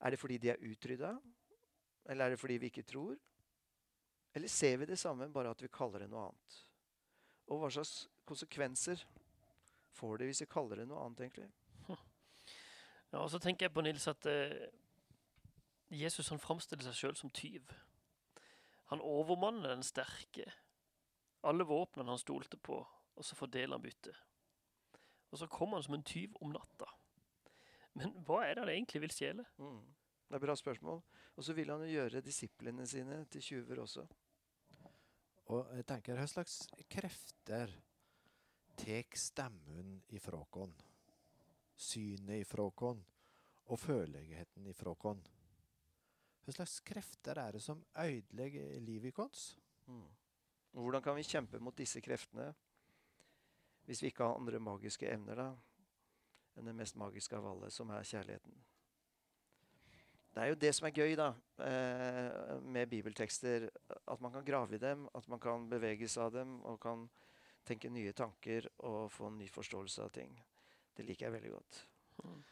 er 0.00 0.10
det 0.10 0.20
fordi 0.20 0.38
de 0.38 0.52
er 0.52 0.62
utrydda? 0.62 1.12
Eller 2.08 2.24
er 2.24 2.34
det 2.34 2.40
fordi 2.40 2.56
vi 2.62 2.70
ikke 2.72 2.86
tror? 2.86 3.16
Eller 4.34 4.48
ser 4.48 4.76
vi 4.76 4.86
det 4.86 4.98
samme, 4.98 5.32
bare 5.32 5.50
at 5.50 5.62
vi 5.62 5.70
kaller 5.72 6.04
det 6.04 6.10
noe 6.10 6.28
annet? 6.28 6.58
Og 7.48 7.62
hva 7.62 7.70
slags 7.72 8.08
konsekvenser 8.28 9.02
får 9.96 10.20
det 10.20 10.28
hvis 10.28 10.42
vi 10.44 10.52
kaller 10.52 10.82
det 10.82 10.88
noe 10.88 11.04
annet, 11.06 11.26
egentlig? 11.26 11.50
Ja, 13.08 13.22
og 13.22 13.30
så 13.32 13.38
tenker 13.40 13.64
jeg 13.64 13.72
på 13.72 13.80
Nils 13.80 14.04
at 14.10 14.26
eh, 14.28 14.66
Jesus 15.88 16.28
han 16.28 16.40
framstiller 16.42 16.84
seg 16.84 16.96
sjøl 16.98 17.14
som 17.16 17.30
tyv. 17.32 17.70
Han 18.92 19.00
overmanner 19.00 19.72
den 19.72 19.84
sterke. 19.86 20.44
Alle 21.48 21.64
våpnene 21.64 22.12
han 22.12 22.20
stolte 22.20 22.60
på, 22.60 22.82
og 22.84 23.24
så 23.24 23.38
fordeler 23.38 23.78
han 23.78 23.84
byttet. 23.86 24.16
Og 25.32 25.40
så 25.40 25.48
kommer 25.48 25.78
han 25.78 25.86
som 25.86 25.96
en 25.96 26.04
tyv 26.04 26.36
om 26.44 26.52
natta. 26.52 26.88
Men 27.98 28.14
hva 28.26 28.42
er 28.46 28.54
det 28.54 28.64
han 28.64 28.72
egentlig 28.72 29.02
vil 29.06 29.14
stjele? 29.14 29.44
Mm. 29.58 29.80
Det 30.28 30.36
er 30.36 30.44
bra 30.44 30.56
spørsmål. 30.58 31.02
Og 31.38 31.44
så 31.44 31.54
vil 31.56 31.70
han 31.72 31.84
jo 31.84 31.92
gjøre 31.92 32.24
disiplene 32.24 32.86
sine 32.86 33.22
til 33.32 33.44
tjuver 33.44 33.82
også. 33.84 34.04
Og 35.48 35.70
jeg 35.78 35.86
tenker, 35.88 36.18
hva 36.18 36.26
slags 36.28 36.60
krefter 36.92 37.72
tek 38.78 39.16
stemmen 39.16 39.96
ifra 40.12 40.42
oss? 40.42 40.84
Synet 41.78 42.42
ifra 42.42 42.68
oss? 42.68 43.04
Og 43.68 43.80
føleligheten 43.80 44.68
ifra 44.68 44.92
oss? 44.92 45.30
Hva 46.44 46.56
slags 46.56 46.78
krefter 46.84 47.40
er 47.40 47.56
det 47.56 47.64
som 47.64 47.80
ødelegger 47.96 48.78
livet 48.84 49.16
vårt? 49.16 49.40
Mm. 49.86 50.06
Hvordan 50.72 51.02
kan 51.02 51.16
vi 51.16 51.26
kjempe 51.26 51.60
mot 51.60 51.76
disse 51.76 52.00
kreftene 52.04 52.52
hvis 53.88 54.02
vi 54.02 54.10
ikke 54.10 54.26
har 54.26 54.36
andre 54.36 54.58
magiske 54.60 55.08
evner 55.08 55.38
da, 55.40 55.44
enn 56.58 56.68
det 56.68 56.76
mest 56.76 56.98
magiske 56.98 57.38
av 57.38 57.46
alle, 57.52 57.70
som 57.70 57.90
er 57.94 58.06
kjærligheten? 58.06 58.58
Det 60.34 60.44
er 60.44 60.52
jo 60.52 60.58
det 60.62 60.70
som 60.76 60.86
er 60.86 60.94
gøy 60.94 61.16
da, 61.18 61.32
eh, 61.66 62.60
med 62.62 62.90
bibeltekster. 62.90 63.68
At 64.06 64.20
man 64.20 64.32
kan 64.32 64.44
grave 64.44 64.76
i 64.76 64.78
dem, 64.78 65.08
at 65.14 65.28
man 65.28 65.40
kan 65.40 65.68
beveges 65.70 66.16
av 66.16 66.32
dem 66.32 66.60
og 66.62 66.78
kan 66.80 67.08
tenke 67.66 67.90
nye 67.90 68.12
tanker 68.12 68.68
og 68.78 69.10
få 69.10 69.26
en 69.26 69.38
ny 69.38 69.48
forståelse 69.50 70.04
av 70.04 70.12
ting. 70.14 70.36
Det 70.94 71.06
liker 71.06 71.26
jeg 71.26 71.32
veldig 71.32 71.50
godt. 71.50 71.80
Men, 72.22 72.44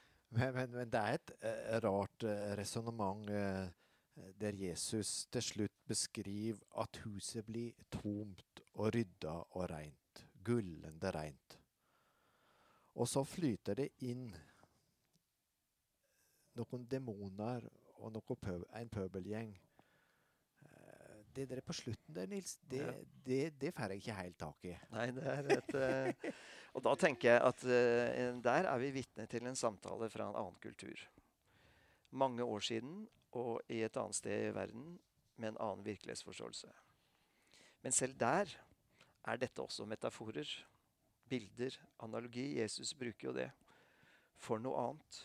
men, 0.54 0.72
men 0.72 0.90
det 0.90 1.02
er 1.02 1.20
et 1.20 1.32
eh, 1.40 1.78
rart 1.84 2.26
uh, 2.26 2.54
resonnement. 2.58 3.26
der 4.40 4.54
Jesus 4.56 5.26
til 5.26 5.42
slutt 5.42 5.72
beskriver 5.86 6.56
at 6.80 6.96
huset 7.04 7.44
blir 7.44 7.72
tomt 7.92 8.62
og 8.74 8.94
rydda 8.94 9.34
og 9.50 9.70
reint. 9.70 10.26
Gullende 10.42 11.10
reint. 11.12 11.58
Og 12.96 13.08
så 13.10 13.22
flyter 13.28 13.76
det 13.76 13.90
inn 14.08 14.30
noen 16.56 16.86
demoner 16.88 17.66
og 18.00 18.12
noen 18.14 18.38
pøb 18.40 18.64
en 18.78 18.88
pøbelgjeng. 18.92 19.50
Eh, 20.66 21.24
Det 21.36 21.44
der 21.50 21.60
på 21.60 21.74
slutten 21.76 22.14
der, 22.16 22.26
Nils, 22.26 22.54
det, 22.64 22.78
Ja. 22.80 22.92
det, 23.26 23.58
det 23.60 23.74
får 23.76 23.92
jeg 23.92 24.00
ikke 24.00 24.14
helt 24.22 24.38
tak 24.40 24.64
i. 24.64 24.72
Nei, 24.94 25.10
det 25.12 25.26
er 25.26 25.50
et 25.58 25.74
eh, 25.74 26.30
Og 26.76 26.82
da 26.84 26.94
tenker 26.96 27.28
jeg 27.34 27.40
at 27.44 27.64
eh, 27.64 28.32
der 28.44 28.68
er 28.70 28.78
vi 28.80 28.90
vitne 28.94 29.26
til 29.28 29.44
en 29.46 29.56
samtale 29.56 30.08
fra 30.12 30.30
en 30.30 30.36
annen 30.36 30.56
kultur. 30.60 30.96
Mange 32.12 32.44
år 32.44 32.60
siden 32.64 33.06
og 33.36 33.60
i 33.68 33.82
et 33.84 33.96
annet 33.96 34.16
sted 34.16 34.48
i 34.48 34.54
verden 34.56 34.98
med 35.36 35.48
en 35.52 35.58
annen 35.60 35.84
virkelighetsforståelse. 35.84 36.68
Men 37.82 37.92
selv 37.92 38.16
der 38.16 38.48
er 39.26 39.36
dette 39.36 39.60
også 39.60 39.84
metaforer, 39.84 40.48
bilder, 41.28 41.76
analogi. 42.04 42.56
Jesus 42.60 42.94
bruker 42.98 43.30
jo 43.30 43.34
det 43.36 43.48
for 44.40 44.62
noe 44.62 44.82
annet. 44.82 45.22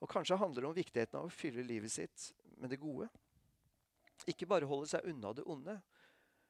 Og 0.00 0.08
kanskje 0.10 0.38
handler 0.40 0.64
det 0.64 0.70
om 0.70 0.76
viktigheten 0.76 1.20
av 1.20 1.28
å 1.28 1.34
fylle 1.34 1.64
livet 1.66 1.92
sitt 1.92 2.30
med 2.60 2.72
det 2.72 2.80
gode. 2.80 3.08
Ikke 4.28 4.48
bare 4.48 4.68
holde 4.68 4.88
seg 4.90 5.06
unna 5.08 5.32
det 5.36 5.44
onde, 5.48 5.78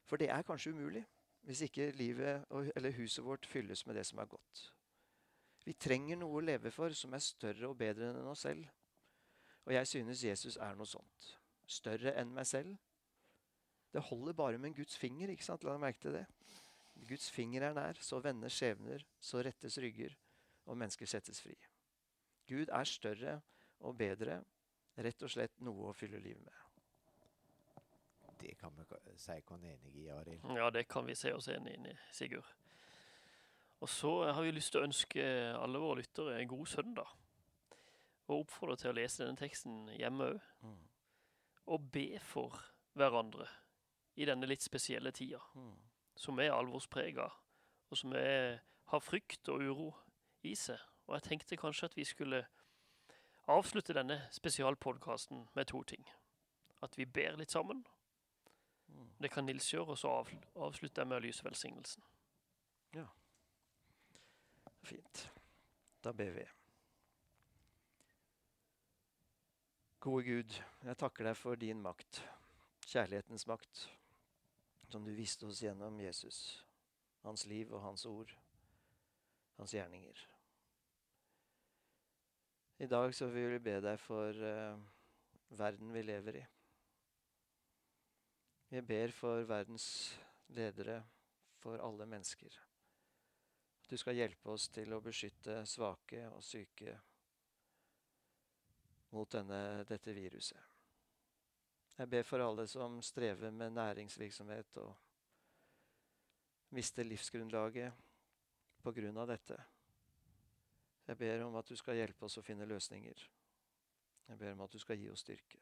for 0.07 0.19
det 0.19 0.29
er 0.31 0.45
kanskje 0.47 0.75
umulig 0.75 1.03
hvis 1.47 1.63
ikke 1.65 1.89
livet 1.97 2.45
eller 2.51 2.93
huset 2.99 3.23
vårt 3.25 3.47
fylles 3.49 3.81
med 3.87 3.97
det 3.97 4.03
som 4.05 4.19
er 4.21 4.29
godt. 4.29 4.61
Vi 5.65 5.73
trenger 5.73 6.19
noe 6.21 6.37
å 6.37 6.43
leve 6.43 6.71
for 6.73 6.93
som 6.97 7.13
er 7.13 7.23
større 7.23 7.69
og 7.69 7.77
bedre 7.79 8.11
enn 8.11 8.29
oss 8.29 8.45
selv. 8.45 8.67
Og 9.65 9.73
jeg 9.73 9.89
synes 9.89 10.23
Jesus 10.25 10.57
er 10.57 10.77
noe 10.77 10.89
sånt. 10.89 11.27
Større 11.69 12.13
enn 12.17 12.33
meg 12.33 12.47
selv. 12.49 12.77
Det 13.93 14.03
holder 14.07 14.37
bare 14.37 14.57
med 14.57 14.71
en 14.71 14.77
Guds 14.79 14.97
finger. 14.97 15.29
ikke 15.29 15.45
sant? 15.45 15.63
La 15.63 15.75
deg 15.75 15.83
merke 15.83 16.01
til 16.01 16.15
det. 16.15 16.25
Guds 17.07 17.31
finger 17.31 17.65
er 17.69 17.73
nær, 17.73 17.97
så 18.01 18.19
vender 18.21 18.51
skjebner, 18.53 19.05
så 19.19 19.41
rettes 19.41 19.77
rygger, 19.81 20.13
og 20.65 20.77
mennesker 20.77 21.09
settes 21.09 21.41
fri. 21.41 21.55
Gud 22.49 22.69
er 22.69 22.83
større 22.89 23.39
og 23.79 23.97
bedre, 23.97 24.41
rett 24.97 25.23
og 25.23 25.31
slett 25.31 25.57
noe 25.65 25.89
å 25.89 25.95
fylle 25.97 26.19
livet 26.21 26.43
med. 26.45 26.57
Det 28.41 28.55
kan 28.57 28.73
vi 28.73 28.85
si 28.85 28.97
oss 29.13 29.27
enig 29.29 29.93
i, 29.93 30.07
Arild. 30.09 30.45
Ja, 30.57 30.69
det 30.73 30.87
kan 30.89 31.05
vi 31.05 31.15
se 31.15 31.33
oss 31.33 31.47
enig 31.53 31.75
i, 31.77 31.95
Sigurd. 32.11 32.47
Og 33.81 33.89
så 33.89 34.11
har 34.33 34.41
vi 34.43 34.53
lyst 34.53 34.73
til 34.73 34.81
å 34.81 34.85
ønske 34.85 35.23
alle 35.57 35.81
våre 35.81 36.01
lyttere 36.01 36.37
en 36.37 36.49
god 36.49 36.67
søndag. 36.69 37.13
Og 38.27 38.43
oppfordre 38.43 38.77
til 38.77 38.91
å 38.91 38.97
lese 38.97 39.25
denne 39.25 39.41
teksten 39.41 39.87
hjemme 39.97 40.27
òg. 40.33 40.49
Mm. 40.61 40.81
Og 41.73 41.87
be 41.93 42.19
for 42.25 42.61
hverandre 42.97 43.47
i 44.15 44.27
denne 44.29 44.49
litt 44.49 44.61
spesielle 44.61 45.11
tida, 45.11 45.39
Mm. 45.55 45.77
Som 46.21 46.39
er 46.39 46.53
alvorsprega, 46.53 47.25
og 47.89 47.97
som 47.97 48.13
er, 48.13 48.59
har 48.91 49.01
frykt 49.01 49.49
og 49.49 49.63
uro 49.65 49.87
i 50.45 50.53
seg. 50.55 50.77
Og 51.07 51.15
jeg 51.17 51.25
tenkte 51.25 51.57
kanskje 51.57 51.89
at 51.89 51.97
vi 51.97 52.05
skulle 52.05 52.43
avslutte 53.49 53.95
denne 53.97 54.19
spesialpodkasten 54.31 55.47
med 55.57 55.65
to 55.71 55.81
ting. 55.83 56.05
At 56.81 56.97
vi 56.97 57.05
ber 57.05 57.39
litt 57.39 57.51
sammen. 57.51 57.81
Mm. 58.87 59.09
Det 59.21 59.31
kan 59.33 59.45
Nils 59.49 59.73
gjøre, 59.73 59.95
og 59.95 59.97
så 59.97 60.13
av, 60.21 60.29
avslutter 60.55 61.01
jeg 61.01 61.09
med 61.09 61.17
å 61.17 61.25
lyse 61.25 61.45
velsignelsen. 61.45 62.05
Ja. 62.95 63.07
Fint. 64.85 65.23
Da 66.05 66.13
ber 66.13 66.35
vi. 66.37 66.45
Gode 70.01 70.25
Gud, 70.25 70.61
jeg 70.85 70.97
takker 70.97 71.29
deg 71.29 71.37
for 71.37 71.57
din 71.61 71.81
makt, 71.81 72.23
kjærlighetens 72.89 73.45
makt, 73.49 73.83
som 74.91 75.05
du 75.05 75.13
viste 75.15 75.47
oss 75.47 75.61
gjennom 75.63 75.99
Jesus, 76.03 76.61
hans 77.23 77.45
liv 77.49 77.71
og 77.71 77.83
hans 77.85 78.05
ord, 78.09 78.31
hans 79.57 79.73
gjerninger. 79.75 80.25
I 82.81 82.87
dag 82.89 83.13
så 83.15 83.27
vil 83.29 83.51
vi 83.53 83.61
be 83.61 83.77
deg 83.83 83.99
for 84.01 84.33
uh, 84.41 84.79
verden 85.53 85.93
vi 85.93 86.01
lever 86.01 86.39
i. 86.39 86.43
Vi 88.71 88.81
ber 88.81 89.13
for 89.13 89.43
verdens 89.45 89.85
ledere, 90.55 91.01
for 91.61 91.77
alle 91.83 92.07
mennesker. 92.09 92.55
At 93.83 93.91
du 93.91 93.97
skal 93.99 94.17
hjelpe 94.17 94.49
oss 94.55 94.69
til 94.73 94.95
å 94.95 95.01
beskytte 95.03 95.59
svake 95.69 96.23
og 96.31 96.41
syke 96.43 96.95
mot 99.11 99.29
denne, 99.35 99.83
dette 99.85 100.15
viruset. 100.15 100.70
Jeg 102.01 102.09
ber 102.09 102.23
for 102.25 102.41
alle 102.41 102.63
som 102.67 102.95
strever 103.05 103.51
med 103.53 103.75
næringsvirksomhet 103.75 104.77
og 104.81 104.95
mister 106.73 107.05
livsgrunnlaget 107.05 107.93
av 108.81 109.27
dette. 109.29 109.57
Jeg 111.07 111.17
ber 111.17 111.43
om 111.45 111.55
at 111.59 111.69
du 111.69 111.75
skal 111.77 111.99
hjelpe 111.99 112.25
oss 112.25 112.39
å 112.41 112.41
finne 112.41 112.65
løsninger. 112.65 113.21
Jeg 114.31 114.39
ber 114.39 114.55
om 114.55 114.63
at 114.65 114.73
du 114.73 114.79
skal 114.81 114.97
gi 114.97 115.11
oss 115.13 115.21
styrke. 115.21 115.61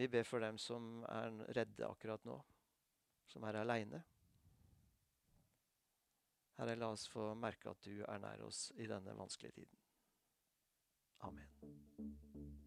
Vi 0.00 0.08
ber 0.08 0.24
for 0.24 0.40
dem 0.40 0.56
som 0.56 1.04
er 1.10 1.36
redde 1.58 1.84
akkurat 1.84 2.24
nå, 2.24 2.38
som 3.28 3.44
er 3.44 3.60
aleine. 3.60 4.00
Herre, 6.56 6.78
la 6.80 6.94
oss 6.96 7.04
få 7.12 7.34
merke 7.36 7.76
at 7.76 7.84
du 7.84 8.00
er 8.08 8.24
nær 8.24 8.46
oss 8.48 8.70
i 8.78 8.88
denne 8.88 9.18
vanskelige 9.20 9.60
tiden. 9.60 9.84
Amen. 11.28 12.66